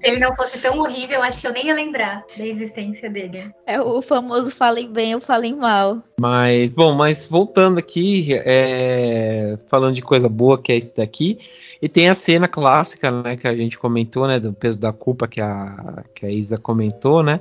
[0.00, 3.08] Se ele não fosse tão horrível, eu acho que eu nem ia lembrar da existência
[3.08, 3.50] dele.
[3.66, 6.02] é o famoso falem bem, eu falem mal.
[6.20, 11.38] Mas, bom, mas voltando aqui, é, falando de coisa boa, que é esse daqui,
[11.84, 15.28] e tem a cena clássica, né, que a gente comentou, né, do peso da culpa
[15.28, 17.40] que a, que a Isa comentou, né,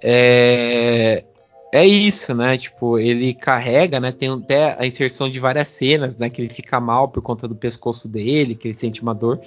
[0.00, 1.24] é,
[1.72, 6.30] é isso, né, tipo, ele carrega, né, tem até a inserção de várias cenas, né,
[6.30, 9.40] que ele fica mal por conta do pescoço dele, que ele sente uma dor,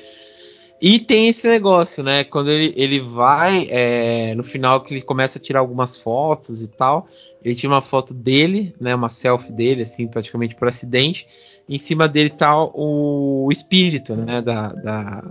[0.82, 2.26] e tem esse negócio, né?
[2.26, 6.68] Quando ele, ele vai, é, no final que ele começa a tirar algumas fotos e
[6.68, 7.08] tal,
[7.42, 8.94] ele tira uma foto dele, né?
[8.94, 11.26] Uma selfie dele, assim, praticamente por acidente.
[11.68, 14.42] Em cima dele tá o, espírito, né?
[14.42, 15.24] Da, da,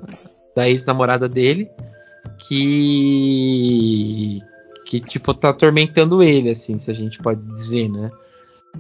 [0.57, 1.71] da ex-namorada dele,
[2.39, 4.41] que
[4.87, 8.11] que tipo tá atormentando ele, assim, se a gente pode dizer, né?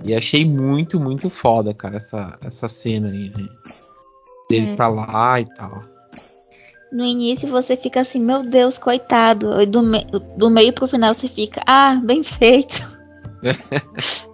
[0.05, 3.48] E achei muito, muito foda, cara, essa, essa cena aí, né?
[4.48, 4.76] Dele É.
[4.76, 5.82] tá lá e tal.
[6.92, 9.59] No início você fica assim, meu Deus, coitado.
[9.61, 12.82] E do, me- do meio pro final você fica, ah, bem feito.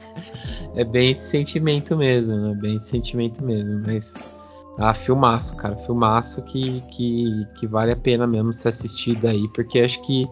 [0.75, 2.55] É bem esse sentimento mesmo, né?
[2.55, 3.83] Bem esse sentimento mesmo.
[3.87, 4.15] Mas.
[4.79, 5.77] Ah, filmaço, cara.
[5.77, 9.49] Filmaço que, que, que vale a pena mesmo ser assistido aí.
[9.49, 10.29] Porque acho que,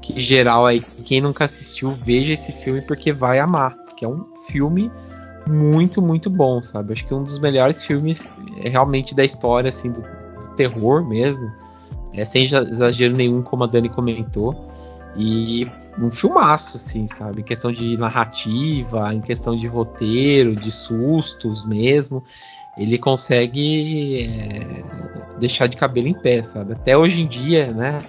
[0.00, 3.76] que geral aí, quem nunca assistiu, veja esse filme porque vai amar.
[3.86, 4.90] Porque é um filme
[5.48, 6.92] muito, muito bom, sabe?
[6.92, 8.30] Acho que um dos melhores filmes
[8.62, 11.50] é, realmente da história, assim, do, do terror mesmo.
[12.12, 14.54] É, sem exa- exagero nenhum, como a Dani comentou.
[15.16, 15.66] E
[16.00, 17.40] um filmaço, assim, sabe?
[17.40, 22.22] Em questão de narrativa, em questão de roteiro, de sustos mesmo.
[22.76, 24.84] Ele consegue é,
[25.38, 26.72] deixar de cabelo em pé, sabe?
[26.72, 28.04] Até hoje em dia, né?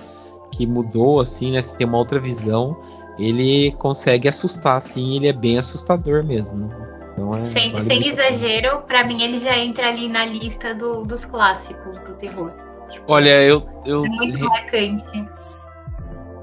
[0.52, 1.62] Que mudou, assim, né?
[1.62, 2.78] Se tem uma outra visão,
[3.18, 5.16] ele consegue assustar, assim.
[5.16, 6.58] Ele é bem assustador mesmo.
[6.68, 6.88] né?
[7.14, 11.04] Então é, Sem, vale sem exagero, pra mim ele já entra ali na lista do-
[11.06, 12.52] dos clássicos do terror.
[12.90, 15.04] Tipo, Olha, eu, eu é muito marcante.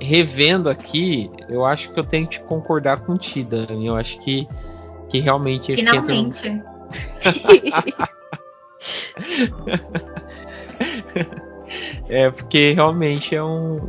[0.01, 3.87] Revendo aqui, eu acho que eu tenho que concordar com ti, Dani.
[3.87, 4.47] Eu acho que,
[5.09, 6.63] que realmente entra Finalmente.
[12.09, 13.81] É, porque realmente é um,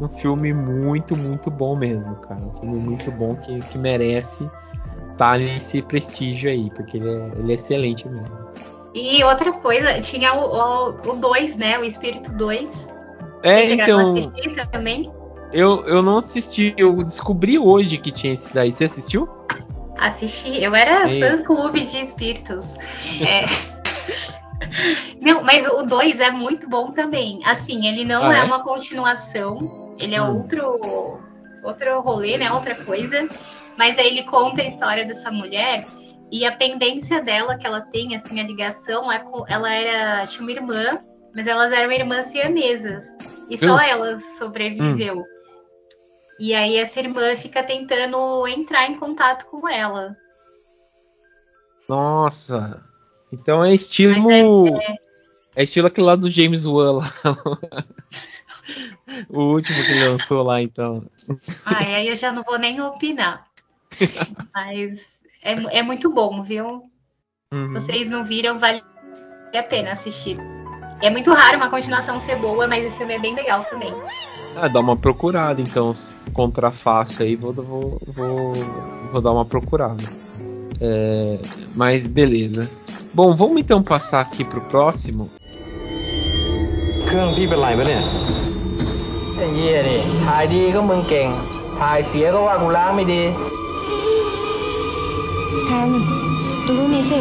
[0.00, 2.40] um filme muito, muito bom mesmo, cara.
[2.40, 4.48] Um filme muito bom que, que merece
[5.12, 8.46] estar nesse prestígio aí, porque ele é, ele é excelente mesmo.
[8.94, 11.78] E outra coisa, tinha o 2, né?
[11.78, 12.88] O Espírito 2.
[13.42, 15.10] É, então, assistir também?
[15.56, 18.70] Eu, eu não assisti, eu descobri hoje que tinha esse daí.
[18.70, 19.28] Você assistiu?
[19.98, 20.62] Assisti.
[20.62, 21.20] Eu era Ei.
[21.22, 22.76] fã clube de espíritos.
[23.26, 23.44] É.
[25.20, 27.40] Não, mas o 2 é muito bom também.
[27.44, 28.40] Assim, ele não Ah, é?
[28.40, 28.44] é?
[28.44, 29.94] uma continuação.
[29.98, 30.36] Ele é Hum.
[30.36, 31.20] outro
[31.62, 32.50] outro rolê, né?
[32.52, 33.28] Outra coisa.
[33.76, 35.86] Mas aí ele conta a história dessa mulher
[36.30, 40.42] e a pendência dela que ela tem, assim, a ligação é com ela era tinha
[40.42, 40.98] uma irmã,
[41.34, 43.04] mas elas eram irmãs siamesas
[43.50, 45.24] e só ela sobreviveu.
[46.38, 50.16] E aí essa irmã fica tentando entrar em contato com ela.
[51.88, 52.84] Nossa.
[53.32, 54.72] Então é estilo.
[54.72, 54.96] Mas
[55.54, 57.04] É estilo aquele lá do James Wan lá.
[59.28, 61.04] o último que lançou lá, então.
[61.64, 63.46] Ai, aí eu já não vou nem opinar.
[64.54, 66.90] Mas é, é muito bom, viu?
[67.52, 67.72] Uhum.
[67.72, 68.82] Vocês não viram, vale
[69.54, 70.36] a pena assistir.
[71.00, 73.92] É muito raro uma continuação ser boa, mas esse filme é bem legal também.
[74.56, 75.92] Ah, dá uma procurada, então,
[76.35, 78.53] encontrar fácil aí, vou, vou, vou,
[79.11, 80.03] vou dar uma procurada.
[80.79, 81.37] É,
[81.75, 82.69] mas beleza.
[83.13, 85.29] Bom, vamos então passar aqui pro próximo.
[87.05, 88.03] เครื่องพี่เป็นไรปะเนี่ย
[89.35, 91.27] ไอ้เหี้ยนี่ถ่ายดีก็มึงเก่ง
[91.79, 93.21] ถ่ายเสียก็ว่ากูล้างไม่ดี
[95.65, 95.87] แทน
[96.65, 97.19] ดูรูปนี้สิ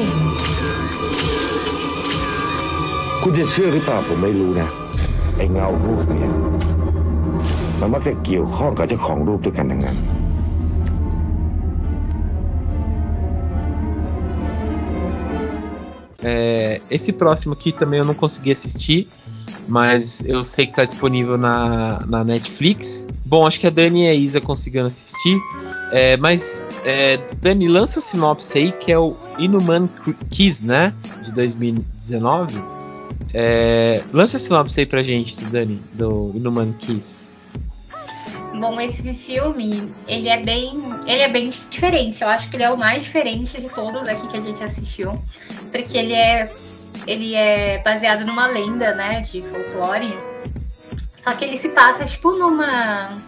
[3.22, 4.68] คุณจะเชื่อหรือเปล่าผมไม่รู้นะ
[5.36, 6.30] ไอ้เงารูปเนี่ย
[7.80, 9.98] มันมักจะเกี่ยวข้องกับเจ้าของรูปด้วยกันทั้งนั้น
[16.22, 19.08] É, esse próximo aqui também eu não consegui assistir,
[19.66, 23.06] mas eu sei que tá disponível na, na Netflix.
[23.24, 25.38] Bom, acho que a Dani e a Isa conseguiram assistir.
[25.92, 29.88] É, mas, é, Dani, lança a sinopse aí, que é o Inhuman
[30.28, 30.92] Kiss, né?
[31.22, 32.60] De 2019.
[33.32, 37.23] É, lança a sinopse aí pra gente, Dani, do Inhuman Kiss.
[38.59, 42.21] Bom, esse filme, ele é bem, ele é bem diferente.
[42.21, 45.21] Eu acho que ele é o mais diferente de todos aqui que a gente assistiu,
[45.71, 46.51] porque ele é
[47.05, 50.17] ele é baseado numa lenda, né, de folclore.
[51.17, 53.21] Só que ele se passa tipo numa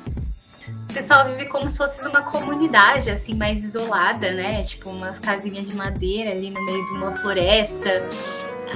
[0.89, 4.63] o pessoal vive como se fosse numa comunidade, assim, mais isolada, né?
[4.63, 8.03] Tipo, umas casinhas de madeira ali no meio de uma floresta.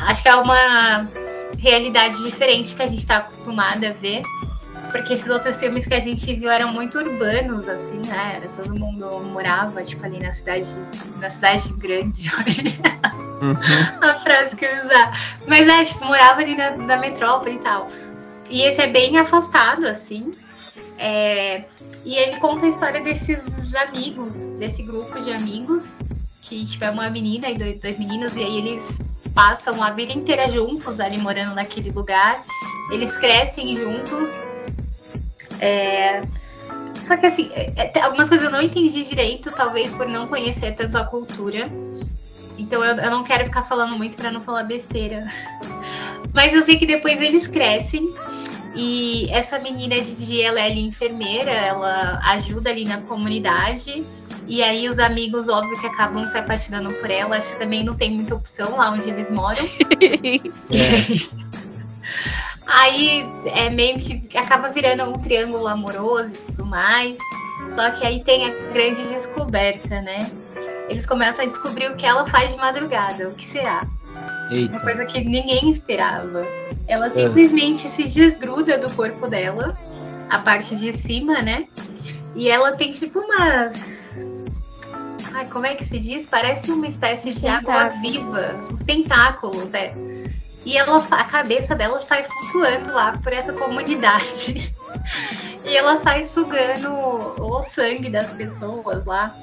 [0.07, 1.07] Acho que é uma
[1.57, 4.23] realidade diferente que a gente está acostumada a ver.
[4.91, 8.33] Porque esses outros filmes que a gente viu eram muito urbanos, assim, né?
[8.37, 10.67] Era, todo mundo morava, tipo, ali na cidade,
[11.19, 12.29] na cidade grande.
[13.41, 13.55] Uhum.
[14.07, 15.19] a frase que eu usar.
[15.47, 17.89] Mas é, tipo, morava ali na, na metrópole e tal.
[18.51, 20.31] E esse é bem afastado, assim.
[20.95, 21.63] É,
[22.05, 23.41] e ele conta a história desses
[23.73, 25.95] amigos, desse grupo de amigos,
[26.43, 29.01] que tipo, é uma menina e dois meninos, e aí eles
[29.33, 32.43] passam a vida inteira juntos ali morando naquele lugar.
[32.91, 34.29] Eles crescem juntos.
[35.61, 36.23] É...
[37.05, 40.73] Só que assim, é, é algumas coisas eu não entendi direito, talvez por não conhecer
[40.73, 41.69] tanto a cultura.
[42.57, 45.25] Então eu, eu não quero ficar falando muito para não falar besteira.
[46.33, 48.13] Mas eu sei que depois eles crescem
[48.73, 54.05] e essa menina Didi, ela é ali enfermeira, ela ajuda ali na comunidade.
[54.47, 57.37] E aí os amigos, óbvio, que acabam se apaixonando por ela.
[57.37, 59.63] Acho que também não tem muita opção lá onde eles moram.
[60.01, 61.41] É.
[62.71, 67.17] aí é meio que acaba virando um triângulo amoroso e tudo mais.
[67.69, 70.31] Só que aí tem a grande descoberta, né?
[70.89, 73.29] Eles começam a descobrir o que ela faz de madrugada.
[73.29, 73.87] O que será?
[74.49, 74.73] Eita.
[74.73, 76.45] Uma coisa que ninguém esperava.
[76.87, 77.09] Ela é.
[77.09, 77.89] simplesmente é.
[77.89, 79.77] se desgruda do corpo dela,
[80.29, 81.65] a parte de cima, né?
[82.35, 84.25] E ela tem tipo umas.
[85.33, 86.25] Ai, como é que se diz?
[86.25, 88.67] Parece uma espécie de água viva.
[88.71, 89.93] Os tentáculos, é.
[90.65, 94.75] E ela, a cabeça dela sai flutuando lá por essa comunidade.
[95.65, 99.35] e ela sai sugando o sangue das pessoas lá.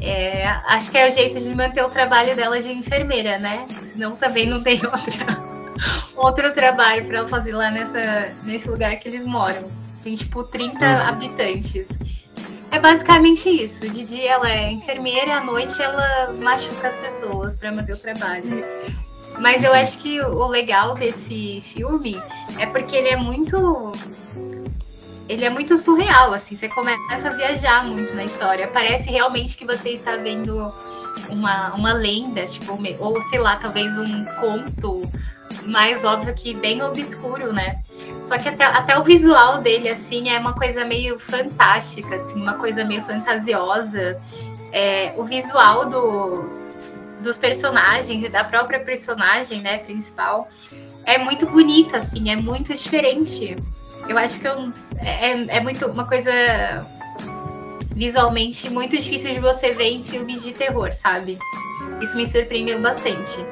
[0.00, 3.68] É, acho que é o jeito de manter o trabalho dela de enfermeira, né?
[3.82, 5.26] Senão também não tem outra,
[6.16, 9.70] outro trabalho para ela fazer lá nessa, nesse lugar que eles moram.
[10.02, 11.02] Tem tipo 30 uhum.
[11.02, 11.88] habitantes.
[12.72, 13.88] É basicamente isso.
[13.88, 18.64] De dia ela é enfermeira, à noite ela machuca as pessoas para manter o trabalho.
[19.40, 22.20] Mas eu acho que o legal desse filme
[22.58, 23.92] é porque ele é muito
[25.28, 28.68] ele é muito surreal, assim, você começa a viajar muito na história.
[28.68, 30.72] Parece realmente que você está vendo
[31.30, 35.08] uma, uma lenda, tipo, ou sei lá, talvez um conto
[35.66, 37.82] mais óbvio que bem obscuro, né?
[38.20, 42.54] Só que até, até o visual dele, assim, é uma coisa meio fantástica, assim, uma
[42.54, 44.20] coisa meio fantasiosa.
[44.72, 46.44] É, o visual do,
[47.22, 50.48] dos personagens e da própria personagem, né, principal,
[51.04, 53.56] é muito bonito, assim, é muito diferente
[54.08, 56.32] eu acho que eu, é, é muito uma coisa
[57.94, 61.38] visualmente muito difícil de você ver em filmes de terror, sabe?
[62.00, 63.44] Isso me surpreendeu bastante.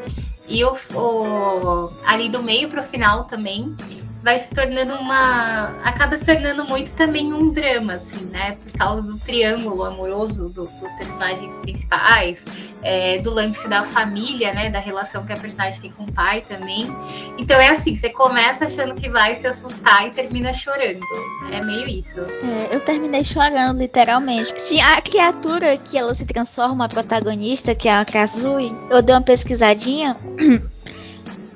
[0.48, 3.76] E o, o ali do meio pro final também,
[4.22, 5.74] vai se tornando uma.
[5.84, 8.56] acaba se tornando muito também um drama, assim, né?
[8.62, 12.44] Por causa do triângulo amoroso do, dos personagens principais,
[12.82, 14.70] é, do lance da família, né?
[14.70, 16.94] Da relação que a personagem tem com o pai também.
[17.38, 21.04] Então é assim, você começa achando que vai se assustar e termina chorando.
[21.52, 22.20] É meio isso.
[22.20, 24.60] É, eu terminei chorando, literalmente.
[24.60, 29.14] Se a criatura que ela se transforma, a protagonista, que é a Krasui, eu dei
[29.14, 30.16] uma pesquisadinha.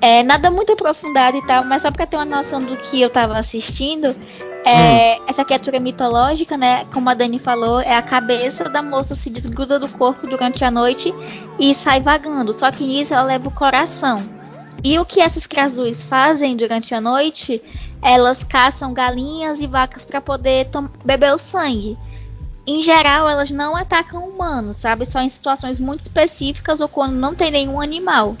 [0.05, 3.09] É, nada muito aprofundado e tal, mas só para ter uma noção do que eu
[3.09, 4.15] tava assistindo,
[4.63, 5.23] é, hum.
[5.27, 9.79] essa criatura mitológica, né, como a Dani falou, é a cabeça da moça se desgruda
[9.79, 11.11] do corpo durante a noite
[11.57, 12.53] e sai vagando.
[12.53, 14.29] Só que nisso ela leva o coração.
[14.83, 17.59] E o que essas crasuis fazem durante a noite?
[17.99, 20.69] Elas caçam galinhas e vacas para poder
[21.03, 21.97] beber o sangue.
[22.67, 25.03] Em geral, elas não atacam humanos, sabe?
[25.03, 28.37] Só em situações muito específicas ou quando não tem nenhum animal.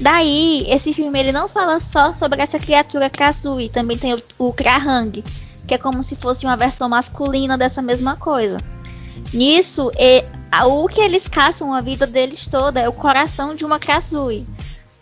[0.00, 4.52] Daí, esse filme ele não fala só sobre essa criatura Krasui, também tem o, o
[4.52, 5.22] Krahang,
[5.66, 8.58] que é como se fosse uma versão masculina dessa mesma coisa.
[9.32, 13.64] Nisso, e, a, o que eles caçam a vida deles toda é o coração de
[13.64, 14.46] uma Krasui.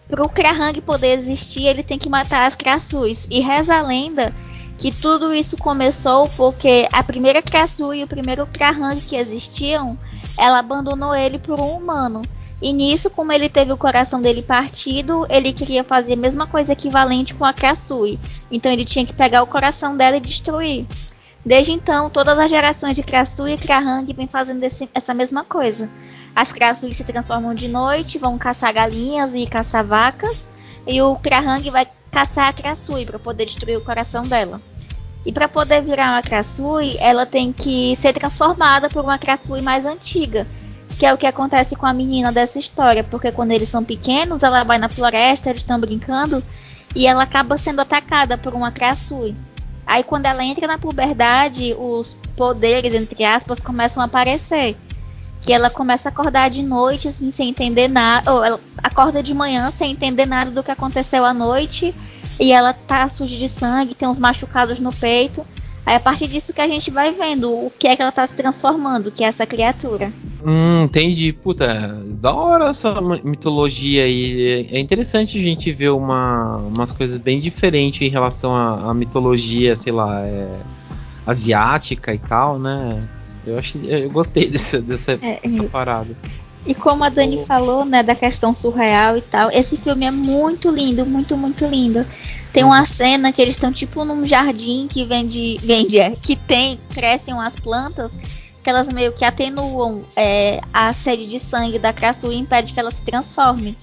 [0.08, 3.28] Para o Krahang poder existir, ele tem que matar as Krasuis.
[3.30, 4.34] E reza a lenda
[4.76, 9.96] que tudo isso começou porque a primeira Krasui e o primeiro Krahang que existiam,
[10.36, 12.22] ela abandonou ele por um humano.
[12.60, 16.72] E nisso, como ele teve o coração dele partido, ele queria fazer a mesma coisa
[16.72, 18.18] equivalente com a Krasui.
[18.50, 20.86] Então ele tinha que pegar o coração dela e destruir.
[21.44, 25.88] Desde então, todas as gerações de Krasui e Krahang vêm fazendo esse, essa mesma coisa.
[26.36, 30.48] As Krasui se transformam de noite, vão caçar galinhas e caçar vacas,
[30.86, 34.60] e o Krahang vai caçar a Krasui para poder destruir o coração dela.
[35.24, 39.86] E para poder virar uma Krasui, ela tem que ser transformada por uma Krasui mais
[39.86, 40.46] antiga,
[41.00, 44.42] que é o que acontece com a menina dessa história, porque quando eles são pequenos,
[44.42, 46.44] ela vai na floresta, eles estão brincando
[46.94, 49.34] e ela acaba sendo atacada por uma Krasui.
[49.86, 54.76] Aí quando ela entra na puberdade, os poderes, entre aspas, começam a aparecer.
[55.40, 58.30] Que ela começa a acordar de noite, assim, sem entender nada.
[58.30, 61.94] Ou ela acorda de manhã sem entender nada do que aconteceu à noite.
[62.38, 65.46] E ela tá suja de sangue, tem uns machucados no peito.
[65.84, 68.26] Aí a partir disso que a gente vai vendo o que é que ela tá
[68.26, 70.12] se transformando, que é essa criatura.
[70.44, 71.32] Hum, entendi.
[71.32, 74.68] Puta, da hora essa mitologia aí.
[74.70, 79.74] É interessante a gente ver uma, umas coisas bem diferentes em relação à, à mitologia,
[79.74, 80.48] sei lá, é,
[81.26, 83.02] asiática e tal, né?
[83.46, 86.14] Eu, acho, eu gostei dessa, dessa, é, dessa parada.
[86.66, 90.70] E como a Dani falou, né, da questão surreal e tal, esse filme é muito
[90.70, 92.04] lindo, muito, muito lindo.
[92.52, 92.86] Tem uma uhum.
[92.86, 97.54] cena que eles estão tipo num jardim que vende, vende é, que tem, crescem umas
[97.56, 98.12] plantas
[98.62, 102.80] que elas meio que atenuam é, a sede de sangue da criatura e impede que
[102.80, 103.76] ela se transforme.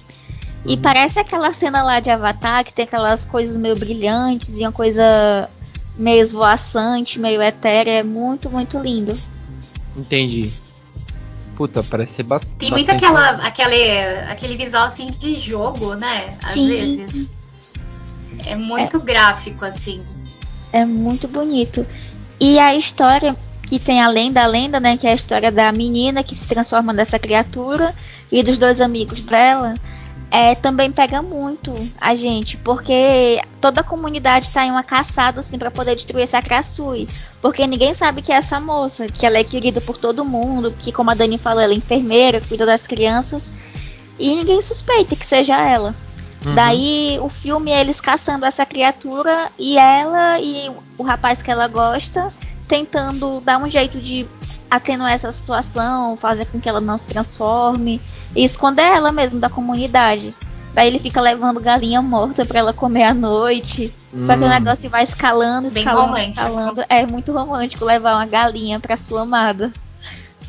[0.64, 0.82] E uhum.
[0.82, 5.48] parece aquela cena lá de Avatar que tem aquelas coisas meio brilhantes e uma coisa
[5.96, 9.18] meio esvoaçante, meio etérea, é muito, muito lindo.
[9.96, 10.52] Entendi.
[11.56, 12.56] Puta, parece ser bastante.
[12.56, 13.90] Tem muito aquela, aquele,
[14.28, 16.28] aquele visual assim de jogo, né?
[16.28, 16.68] Às Sim.
[16.68, 17.28] vezes.
[18.44, 19.00] É muito é.
[19.00, 20.02] gráfico, assim.
[20.72, 21.86] É muito bonito.
[22.40, 23.36] E a história
[23.66, 24.96] que tem a lenda, a lenda, né?
[24.96, 27.94] Que é a história da menina que se transforma nessa criatura
[28.30, 29.74] e dos dois amigos dela
[30.30, 35.58] é, também pega muito a gente, porque toda a comunidade está em uma caçada assim
[35.58, 37.08] para poder destruir essa Krasui,
[37.40, 40.92] porque ninguém sabe que é essa moça, que ela é querida por todo mundo, que
[40.92, 43.50] como a Dani falou, ela é enfermeira, cuida das crianças,
[44.18, 45.94] e ninguém suspeita que seja ela.
[46.44, 46.54] Uhum.
[46.54, 51.66] Daí o filme é eles caçando essa criatura e ela e o rapaz que ela
[51.66, 52.32] gosta
[52.66, 54.26] tentando dar um jeito de
[54.70, 58.00] atenuar essa situação, fazer com que ela não se transforme
[58.36, 60.34] e esconder ela mesmo da comunidade.
[60.74, 63.92] Daí ele fica levando galinha morta para ela comer à noite.
[64.12, 64.26] Hum.
[64.26, 64.50] Só que o hum.
[64.50, 66.84] negócio vai escalando, escalando, escalando.
[66.88, 69.72] É muito romântico levar uma galinha para sua amada.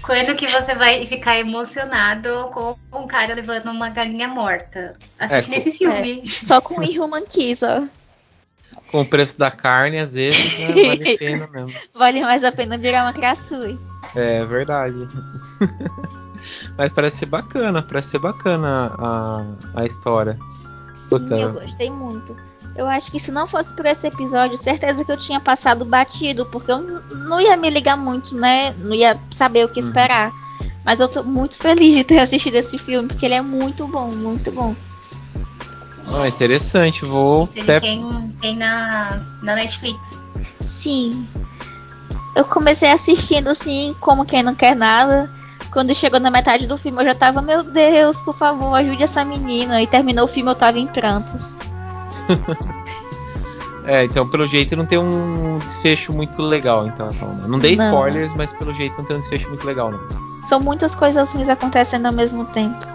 [0.10, 4.98] Quando que você vai ficar emocionado com um cara levando uma galinha morta?
[5.20, 6.24] Assiste é, nesse filme.
[6.26, 7.88] É, só com Inhuman Kiss, ó.
[8.88, 11.80] Com o preço da carne, às vezes, né, vale a pena mesmo.
[11.94, 13.78] Vale mais a pena virar uma criatura.
[14.16, 14.98] É verdade.
[16.76, 19.46] Mas parece ser bacana, parece ser bacana a,
[19.76, 20.40] a história.
[21.08, 21.36] Puta.
[21.36, 22.36] Sim, eu gostei muito.
[22.76, 26.46] Eu acho que se não fosse por esse episódio, certeza que eu tinha passado batido,
[26.46, 28.74] porque eu não ia me ligar muito, né?
[28.78, 29.86] Não ia saber o que uhum.
[29.86, 30.30] esperar.
[30.30, 30.40] Uhum.
[30.86, 34.12] Mas eu tô muito feliz de ter assistido esse filme, porque ele é muito bom,
[34.12, 34.76] muito bom.
[36.14, 37.48] Ah, interessante, vou.
[37.54, 37.80] Ele até...
[37.80, 40.20] tem, tem na, na Netflix.
[40.62, 41.28] Sim.
[42.36, 45.30] Eu comecei assistindo assim, como quem não quer nada.
[45.72, 49.24] Quando chegou na metade do filme, eu já tava, meu Deus, por favor, ajude essa
[49.24, 49.82] menina.
[49.82, 51.56] E terminou o filme, eu tava em prantos.
[53.87, 57.11] é, então pelo jeito não tem um desfecho muito legal, então.
[57.11, 57.45] Né?
[57.47, 60.01] Não dei spoilers, mas pelo jeito não tem um desfecho muito legal, não.
[60.49, 62.87] São muitas coisas ruins acontecendo ao mesmo tempo.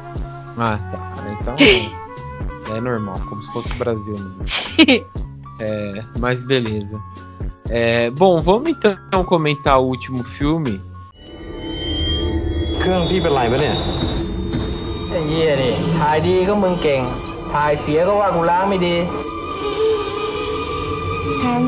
[0.57, 0.99] Ah, tá.
[1.39, 1.55] Então
[2.75, 4.17] é normal, como se fosse o Brasil.
[4.17, 4.45] Né?
[5.59, 6.99] é, mas beleza.
[7.67, 10.81] É, bom, vamos então comentar o último filme
[12.81, 13.75] เครื่องพี่เป็นไรปะเนี่ย
[15.09, 17.01] ไอ้เหี้ยดิถ่ายดีก็มึงเก่ง
[17.58, 18.94] ถ่ายเสียก็ว่ากูล้างไม่ดี
[21.40, 21.60] แทน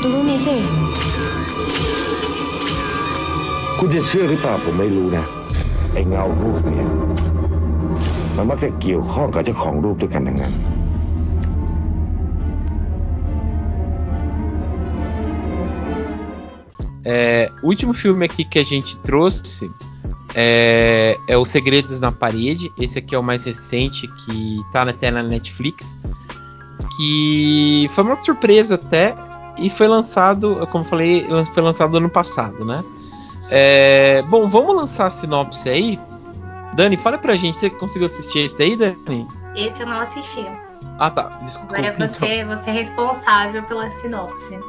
[0.00, 0.54] ดูรูปนี้สิ
[3.78, 5.24] คุณจะเชื่อหรือเปล่าผมไม่รู้นะ
[5.92, 6.88] ไอ้เงารูปเนี่ย
[8.36, 10.54] มันมักจะเกี่ยวข้องกับเจ้าของรูปด้วยกันทั้งนั้น
[17.08, 19.70] É, o último filme aqui que a gente trouxe
[20.38, 22.70] é, é Os Segredos na Parede.
[22.78, 25.96] Esse aqui é o mais recente que tá até na Netflix.
[26.96, 29.16] Que foi uma surpresa até.
[29.56, 32.84] E foi lançado, como falei, foi lançado ano passado, né?
[33.50, 35.98] É, bom, vamos lançar a sinopse aí.
[36.74, 39.26] Dani, fala pra gente, você conseguiu assistir esse daí, Dani?
[39.54, 40.44] Esse eu não assisti.
[40.98, 41.38] Ah, tá.
[41.42, 41.78] Desculpa.
[41.78, 42.56] Agora é você, então.
[42.56, 44.60] você é responsável pela sinopse.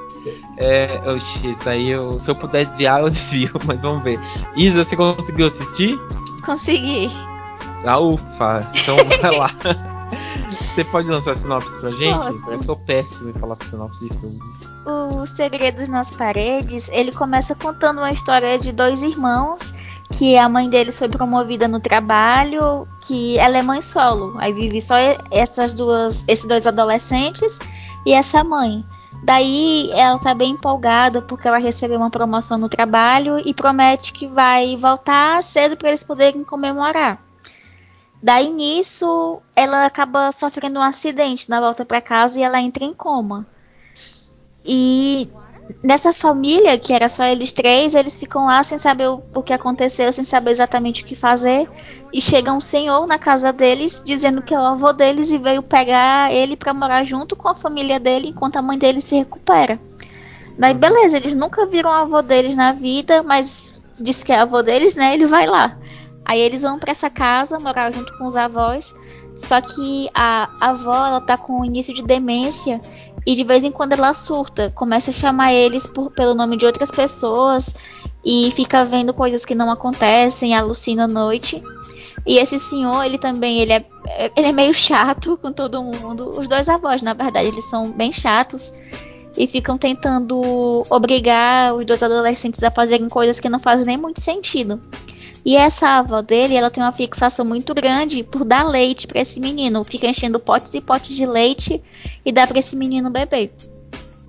[0.58, 4.20] É, oxi, isso daí eu, se eu puder desviar, eu desvio, mas vamos ver.
[4.56, 6.00] Isa, você conseguiu assistir?
[6.46, 7.10] Consegui.
[7.86, 9.52] Ah, ufa, então vai lá.
[10.50, 12.16] Você pode lançar sinopse pra gente?
[12.16, 12.52] Posso.
[12.52, 14.40] Eu sou péssimo em falar com sinopse de filme.
[14.86, 19.74] O Segredos nas Paredes, ele começa contando uma história de dois irmãos
[20.12, 24.36] que a mãe deles foi promovida no trabalho, que ela é mãe solo.
[24.38, 24.96] Aí vive só
[25.32, 27.60] essas duas, esses dois adolescentes
[28.06, 28.86] e essa mãe.
[29.24, 34.28] Daí ela tá bem empolgada porque ela recebeu uma promoção no trabalho e promete que
[34.28, 37.22] vai voltar cedo para eles poderem comemorar.
[38.22, 42.94] Daí nisso ela acaba sofrendo um acidente na volta para casa e ela entra em
[42.94, 43.46] coma.
[44.66, 45.30] E
[45.84, 49.54] nessa família, que era só eles três, eles ficam lá sem saber o, o, que
[49.54, 51.70] aconteceu, sem saber exatamente o que fazer.
[52.14, 55.62] E chega um senhor na casa deles, dizendo que é o avô deles e veio
[55.62, 59.80] pegar ele para morar junto com a família dele enquanto a mãe dele se recupera.
[60.58, 60.80] Daí, uhum.
[60.80, 64.96] beleza, eles nunca viram o avô deles na vida, mas diz que é avô deles,
[64.96, 65.14] né?
[65.14, 65.78] Ele vai lá.
[66.26, 68.94] Aí eles vão para essa casa morar junto com os avós.
[69.36, 72.82] Só que a avó, ela tá com início de demência
[73.28, 76.66] e de vez em quando ela surta, começa a chamar eles por, pelo nome de
[76.66, 77.76] outras pessoas
[78.24, 81.62] e fica vendo coisas que não acontecem, alucina à noite.
[82.26, 83.86] E esse senhor, ele também, ele é,
[84.34, 86.40] ele é meio chato com todo mundo.
[86.40, 88.72] Os dois avós, na verdade, eles são bem chatos
[89.36, 94.22] e ficam tentando obrigar os dois adolescentes a fazerem coisas que não fazem nem muito
[94.22, 94.80] sentido.
[95.48, 99.40] E essa avó dele, ela tem uma fixação muito grande por dar leite para esse
[99.40, 99.86] menino.
[99.86, 101.82] Fica enchendo potes e potes de leite
[102.26, 103.54] e dá para esse menino beber.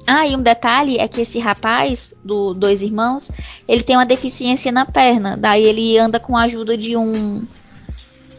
[0.06, 3.32] Ah, e um detalhe é que esse rapaz, do dois irmãos,
[3.66, 5.36] ele tem uma deficiência na perna.
[5.36, 7.44] Daí ele anda com a ajuda de um.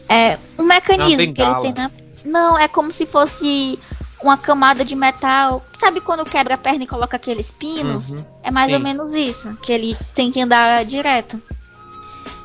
[0.08, 1.90] É, um mecanismo que ele tem na.
[2.24, 3.78] Não, é como se fosse
[4.22, 5.62] uma camada de metal.
[5.78, 8.08] Sabe quando quebra a perna e coloca aqueles pinos?
[8.08, 8.76] Uhum, é mais sim.
[8.76, 9.54] ou menos isso.
[9.60, 11.38] Que ele tem que andar direto.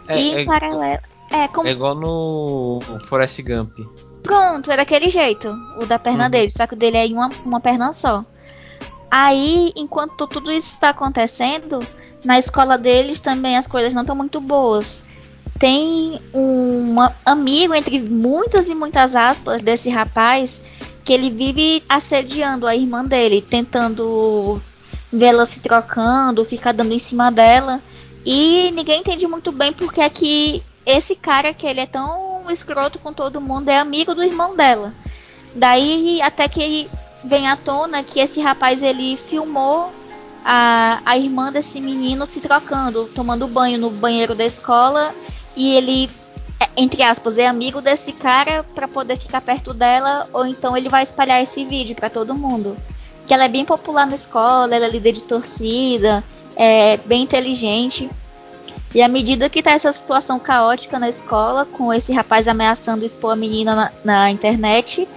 [0.07, 1.01] É, e é, paralelo.
[1.31, 1.67] É, como...
[1.67, 3.79] é igual no Forest Gump.
[4.21, 5.49] Pronto, é daquele jeito.
[5.79, 6.29] O da perna uhum.
[6.29, 6.49] dele.
[6.49, 8.25] Só que o dele é em uma, uma perna só.
[9.09, 11.85] Aí, enquanto tudo isso está acontecendo,
[12.23, 15.03] na escola deles também as coisas não estão muito boas.
[15.59, 16.95] Tem um
[17.25, 20.59] amigo, entre muitas e muitas aspas, desse rapaz,
[21.03, 24.59] que ele vive assediando a irmã dele, tentando
[25.13, 27.79] vê-la se trocando, ficar dando em cima dela.
[28.25, 32.97] E ninguém entende muito bem porque é que esse cara que ele é tão escroto
[32.99, 34.93] com todo mundo é amigo do irmão dela.
[35.53, 36.89] Daí até que
[37.23, 39.91] vem à tona que esse rapaz ele filmou
[40.43, 45.13] a, a irmã desse menino se trocando, tomando banho no banheiro da escola
[45.55, 46.09] e ele
[46.77, 51.03] entre aspas é amigo desse cara para poder ficar perto dela ou então ele vai
[51.03, 52.77] espalhar esse vídeo para todo mundo.
[53.25, 56.23] Que ela é bem popular na escola, ela é líder de torcida,
[56.55, 58.09] é bem inteligente.
[58.93, 63.33] E à medida que tá essa situação caótica na escola, com esse rapaz ameaçando expor
[63.33, 65.07] a menina na, na internet,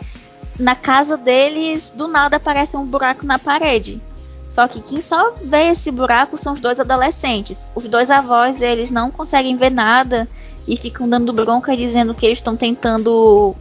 [0.59, 4.00] na casa deles do nada aparece um buraco na parede.
[4.48, 7.68] Só que quem só vê esse buraco são os dois adolescentes.
[7.74, 10.26] Os dois avós, eles não conseguem ver nada
[10.66, 13.54] e ficam dando bronca dizendo que eles estão tentando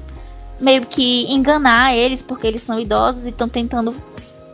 [0.59, 3.95] meio que enganar eles porque eles são idosos e estão tentando,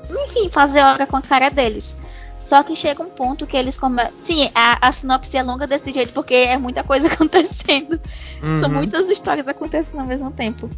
[0.10, 1.96] enfim, fazer hora com a cara deles.
[2.40, 4.14] Só que chega um ponto que eles começam.
[4.18, 8.00] Sim, a, a sinopse é longa desse jeito, porque é muita coisa acontecendo.
[8.42, 8.60] Uhum.
[8.60, 10.70] São muitas histórias acontecendo ao mesmo tempo.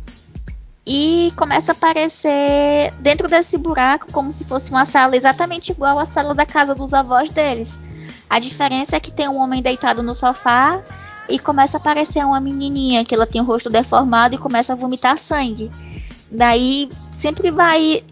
[0.85, 6.05] E começa a aparecer dentro desse buraco como se fosse uma sala exatamente igual à
[6.05, 7.79] sala da casa dos avós deles.
[8.29, 10.83] A diferença é que tem um homem deitado no sofá
[11.27, 14.75] e começa a aparecer uma menininha que ela tem o rosto deformado e começa a
[14.75, 15.71] vomitar sangue.
[16.29, 18.03] Daí sempre vai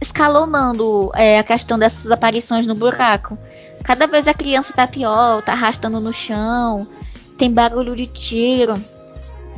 [0.00, 3.38] escalonando é, a questão dessas aparições no buraco.
[3.82, 6.86] Cada vez a criança tá pior, tá arrastando no chão,
[7.36, 8.82] tem barulho de tiro.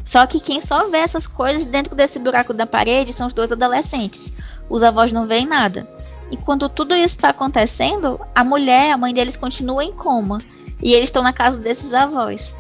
[0.04, 3.52] Só que quem só vê essas coisas dentro desse buraco da parede são os dois
[3.52, 4.32] adolescentes.
[4.68, 5.88] Os avós não veem nada.
[6.30, 10.40] E quando tudo isso está acontecendo, a mulher, a mãe deles, continua em coma.
[10.82, 12.54] E eles estão na casa desses avós.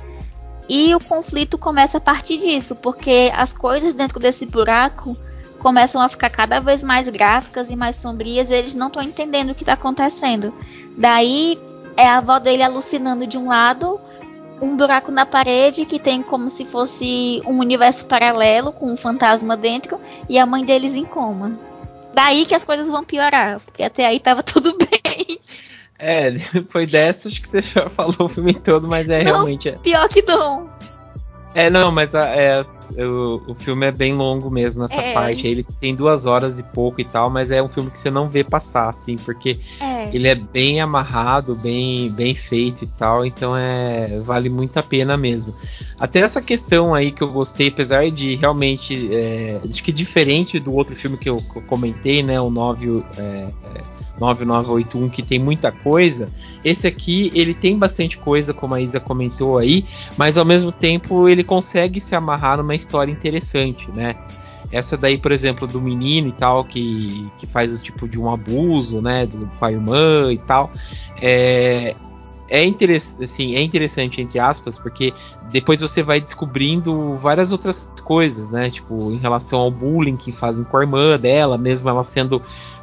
[0.68, 5.16] E o conflito começa a partir disso, porque as coisas dentro desse buraco
[5.60, 9.50] começam a ficar cada vez mais gráficas e mais sombrias, e eles não estão entendendo
[9.50, 10.52] o que está acontecendo.
[10.96, 11.58] Daí
[11.96, 14.00] é a avó dele alucinando de um lado,
[14.60, 19.56] um buraco na parede que tem como se fosse um universo paralelo com um fantasma
[19.56, 21.58] dentro e a mãe deles em coma.
[22.12, 25.38] Daí que as coisas vão piorar, porque até aí tava tudo bem.
[25.98, 26.32] É,
[26.68, 29.68] foi dessas que você já falou o filme todo, mas é não, realmente.
[29.68, 29.72] É.
[29.72, 30.70] Pior que não.
[31.54, 32.62] É, não, mas a, é,
[32.98, 35.12] o, o filme é bem longo mesmo nessa é.
[35.12, 35.46] parte.
[35.46, 38.28] Ele tem duas horas e pouco e tal, mas é um filme que você não
[38.28, 40.14] vê passar, assim, porque é.
[40.14, 45.16] ele é bem amarrado, bem, bem feito e tal, então é vale muito a pena
[45.16, 45.54] mesmo.
[45.98, 49.12] Até essa questão aí que eu gostei, apesar de realmente.
[49.12, 52.40] É, acho que diferente do outro filme que eu, que eu comentei, né?
[52.40, 53.04] O 9.
[53.16, 56.30] É, é 9981 que tem muita coisa.
[56.64, 59.84] Esse aqui ele tem bastante coisa, como a Isa comentou aí,
[60.16, 64.14] mas ao mesmo tempo ele consegue se amarrar numa história interessante, né?
[64.70, 68.30] Essa daí, por exemplo, do menino e tal, que, que faz o tipo de um
[68.30, 70.70] abuso, né, do, com a irmã e tal,
[71.20, 71.96] é,
[72.48, 75.12] é, interessante, assim, é interessante, entre aspas, porque
[75.50, 80.64] depois você vai descobrindo várias outras coisas, né, tipo, em relação ao bullying que fazem
[80.64, 82.40] com a irmã dela, mesmo ela sendo,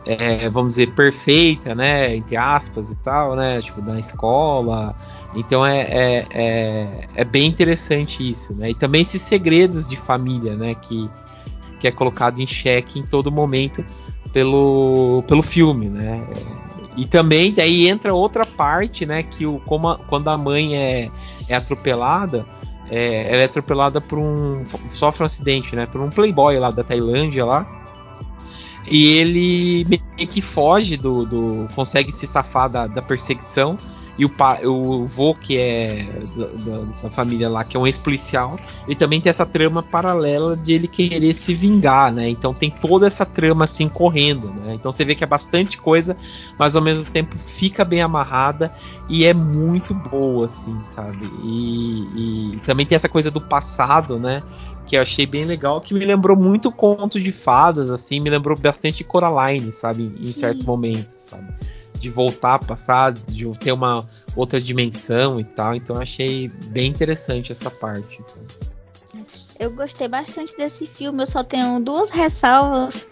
[0.08, 4.96] é, vamos dizer, perfeita, né, entre aspas e tal, né, tipo, na escola,
[5.36, 8.72] então é, é, é, é, bem interessante isso, né?
[8.72, 10.74] E também esses segredos de família, né?
[10.76, 11.10] Que,
[11.80, 13.86] que é colocado em xeque em todo momento
[14.34, 16.26] pelo, pelo filme, né?
[16.96, 19.22] E também daí entra outra parte, né?
[19.22, 21.12] Que o, como a, quando a mãe é,
[21.48, 22.46] é atropelada,
[22.90, 24.66] é, ela é atropelada por um.
[24.90, 25.86] sofre um acidente, né?
[25.86, 27.87] Por um playboy lá da Tailândia lá.
[28.90, 31.26] E ele meio que foge do.
[31.26, 33.78] do consegue se safar da, da perseguição
[34.18, 36.04] e o, pa, o vô, que é
[36.36, 40.74] da, da, família lá, que é um ex-policial, ele também tem essa trama paralela de
[40.74, 42.28] ele querer se vingar, né?
[42.28, 44.74] Então tem toda essa trama assim correndo, né?
[44.74, 46.18] Então você vê que é bastante coisa,
[46.58, 48.74] mas ao mesmo tempo fica bem amarrada
[49.08, 51.30] e é muito boa, assim, sabe?
[51.44, 54.42] E, e também tem essa coisa do passado, né?
[54.88, 58.58] Que eu achei bem legal, que me lembrou muito conto de fadas, assim, me lembrou
[58.58, 60.32] bastante Coraline, sabe, em Sim.
[60.32, 61.48] certos momentos, sabe
[61.98, 65.76] de voltar passado, de ter uma outra dimensão e tal.
[65.76, 68.22] Então achei bem interessante essa parte.
[68.22, 69.24] Então.
[69.60, 73.08] Eu gostei bastante desse filme, eu só tenho duas ressalvas,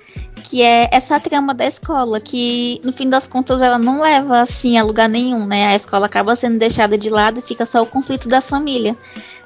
[0.46, 4.78] que é essa trama da escola, que no fim das contas ela não leva assim
[4.78, 5.66] a lugar nenhum, né?
[5.66, 8.96] A escola acaba sendo deixada de lado e fica só o conflito da família.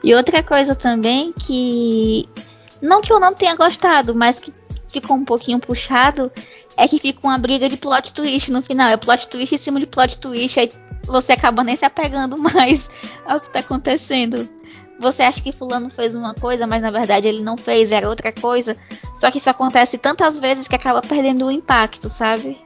[0.04, 2.28] E outra coisa também que
[2.82, 4.54] não que eu não tenha gostado, mas que
[4.90, 6.30] ficou um pouquinho puxado
[6.76, 8.90] é que fica uma briga de plot twist no final.
[8.90, 10.72] É plot twist em cima de plot twist, aí
[11.06, 12.90] você acaba nem se apegando mais
[13.26, 14.50] ao que tá acontecendo.
[15.00, 18.32] Você acha que fulano fez uma coisa, mas na verdade ele não fez, era outra
[18.32, 18.76] coisa.
[19.16, 22.58] Só que isso acontece tantas vezes que acaba perdendo o impacto, sabe?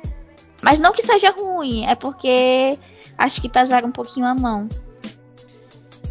[0.62, 2.78] Mas não que seja ruim, é porque
[3.18, 4.68] acho que pesaram um pouquinho a mão.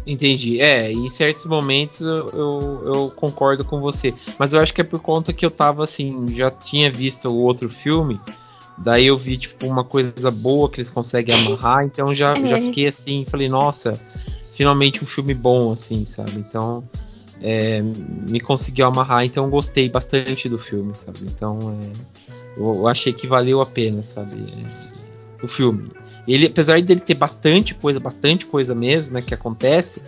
[0.05, 0.61] Entendi.
[0.61, 2.29] É, em certos momentos eu,
[2.85, 4.13] eu, concordo com você.
[4.37, 7.37] Mas eu acho que é por conta que eu tava assim, já tinha visto o
[7.37, 8.19] outro filme.
[8.77, 11.85] Daí eu vi, tipo, uma coisa boa que eles conseguem amarrar.
[11.85, 12.49] Então já, é.
[12.49, 13.99] já fiquei assim, falei, nossa,
[14.55, 16.37] finalmente um filme bom, assim, sabe?
[16.37, 16.83] Então.
[17.45, 21.19] É, me conseguiu amarrar, então gostei bastante do filme, sabe?
[21.23, 24.33] Então é, eu, eu, achei que valeu a pena, sabe?
[24.33, 25.91] É, o filme.
[26.27, 30.01] Ele, apesar dele ter bastante coisa, bastante coisa mesmo, né, que acontece,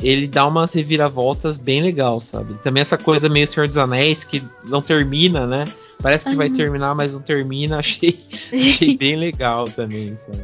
[0.00, 2.54] ele dá umas reviravoltas bem legal, sabe?
[2.54, 5.72] Também essa coisa meio Senhor dos Anéis que não termina, né?
[6.02, 7.78] Parece que vai terminar, mas não termina.
[7.78, 8.18] Achei,
[8.52, 10.42] achei bem legal também, sabe?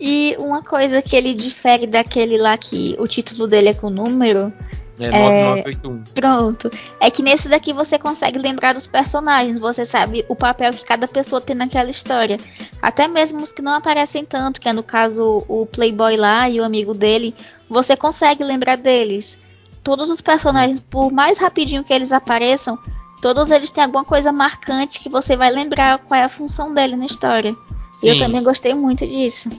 [0.00, 4.52] E uma coisa que ele difere daquele lá que o título dele é com número,
[5.00, 5.96] é, 9981.
[5.96, 6.70] É, pronto.
[7.00, 11.06] É que nesse daqui você consegue lembrar dos personagens, você sabe o papel que cada
[11.06, 12.38] pessoa tem naquela história.
[12.82, 16.60] Até mesmo os que não aparecem tanto, que é no caso o Playboy lá e
[16.60, 17.34] o amigo dele,
[17.68, 19.38] você consegue lembrar deles.
[19.82, 22.78] Todos os personagens, por mais rapidinho que eles apareçam,
[23.20, 26.96] todos eles têm alguma coisa marcante que você vai lembrar qual é a função dele
[26.96, 27.54] na história.
[27.92, 28.06] Sim.
[28.06, 29.50] E eu também gostei muito disso.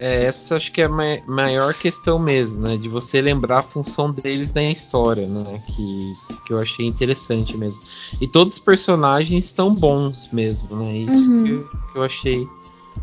[0.00, 0.88] É, essa acho que é a
[1.26, 2.78] maior questão mesmo, né?
[2.78, 5.62] De você lembrar a função deles na história, né?
[5.66, 6.12] Que,
[6.46, 7.78] que eu achei interessante mesmo.
[8.18, 10.96] E todos os personagens estão bons mesmo, né?
[10.96, 11.44] Isso uhum.
[11.44, 12.48] que, eu, que, eu, achei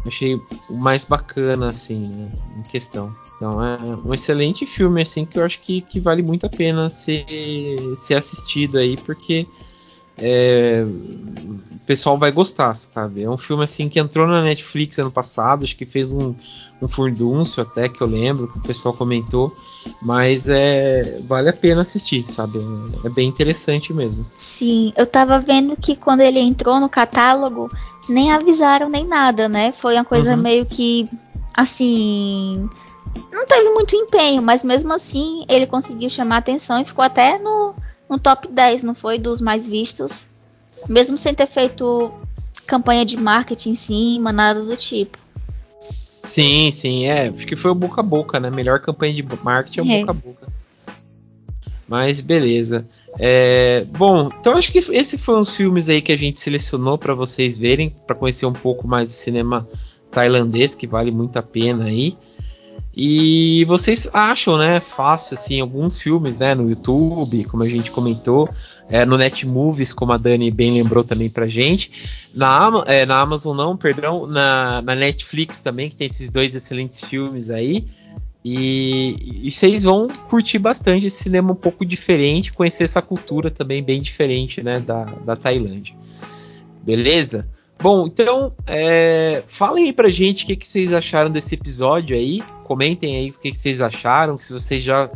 [0.06, 0.36] achei
[0.70, 2.32] o mais bacana, assim, né?
[2.58, 3.14] em questão.
[3.36, 6.90] Então é um excelente filme, assim, que eu acho que, que vale muito a pena
[6.90, 7.26] ser,
[7.96, 9.48] ser assistido aí, porque
[10.18, 13.24] é, o pessoal vai gostar, sabe?
[13.24, 16.34] É um filme assim que entrou na Netflix ano passado, acho que fez um,
[16.82, 19.56] um furdúncio até que eu lembro, que o pessoal comentou,
[20.02, 22.60] mas é vale a pena assistir, sabe?
[23.04, 24.26] É, bem interessante mesmo.
[24.36, 27.72] Sim, eu tava vendo que quando ele entrou no catálogo,
[28.08, 29.72] nem avisaram nem nada, né?
[29.72, 30.42] Foi uma coisa uhum.
[30.42, 31.10] meio que
[31.56, 32.70] assim,
[33.32, 37.74] não teve muito empenho, mas mesmo assim ele conseguiu chamar atenção e ficou até no
[38.10, 39.20] no top 10, não foi?
[39.20, 40.28] Dos mais vistos.
[40.88, 42.14] Mesmo sem ter feito
[42.66, 45.18] campanha de marketing em cima, nada do tipo.
[46.38, 47.30] Sim, sim, é.
[47.30, 48.52] Acho que foi o boca a boca, né?
[48.52, 50.00] Melhor campanha de marketing é o é.
[50.02, 50.48] boca a boca.
[51.88, 52.88] Mas beleza.
[53.18, 57.16] É, bom, então acho que esse foi uns filmes aí que a gente selecionou para
[57.16, 59.68] vocês verem, para conhecer um pouco mais do cinema
[60.12, 62.16] tailandês, que vale muito a pena aí.
[62.96, 68.48] E vocês acham, né, fácil assim alguns filmes, né, no YouTube, como a gente comentou,
[68.90, 71.92] é, no Netmovies, como a Dani bem lembrou também pra gente,
[72.34, 77.02] na, é, na Amazon não, perdão, na, na Netflix também que tem esses dois excelentes
[77.02, 77.88] filmes aí.
[78.46, 83.84] E, e vocês vão curtir bastante esse cinema um pouco diferente, conhecer essa cultura também
[83.84, 85.94] bem diferente né, da, da Tailândia.
[86.82, 87.46] Beleza?
[87.82, 92.42] Bom, então é, falem aí pra gente o que, que vocês acharam desse episódio aí.
[92.64, 95.12] Comentem aí o que, que vocês acharam, se vocês já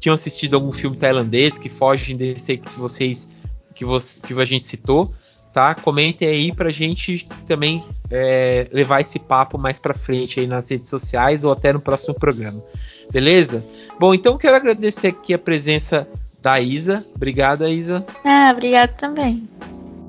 [0.00, 3.28] tinham assistido algum filme tailandês que fogem desse que vocês
[3.74, 5.12] que, você, que a gente citou,
[5.52, 5.74] tá?
[5.74, 10.90] Comentem aí pra gente também é, levar esse papo mais pra frente aí nas redes
[10.90, 12.62] sociais ou até no próximo programa.
[13.10, 13.64] Beleza?
[13.98, 16.06] Bom, então quero agradecer aqui a presença
[16.42, 17.04] da Isa.
[17.14, 18.04] Obrigada, Isa.
[18.24, 19.48] Ah, obrigado também.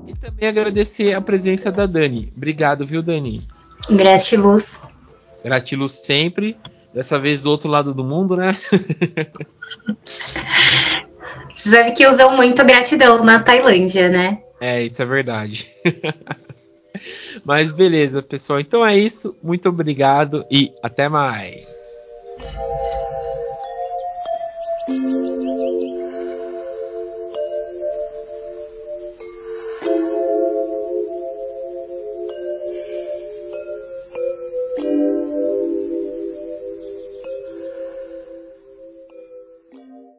[0.06, 2.32] E também agradecer a presença da Dani.
[2.36, 3.46] Obrigado, viu, Dani?
[3.90, 4.80] Gratiluz.
[5.44, 6.56] Gratiluz sempre.
[6.94, 8.56] Dessa vez do outro lado do mundo, né?
[11.54, 14.42] Você sabe que usam muito gratidão na Tailândia, né?
[14.60, 15.70] É, isso é verdade.
[17.44, 18.60] Mas beleza, pessoal.
[18.60, 19.36] Então é isso.
[19.42, 21.66] Muito obrigado e até mais.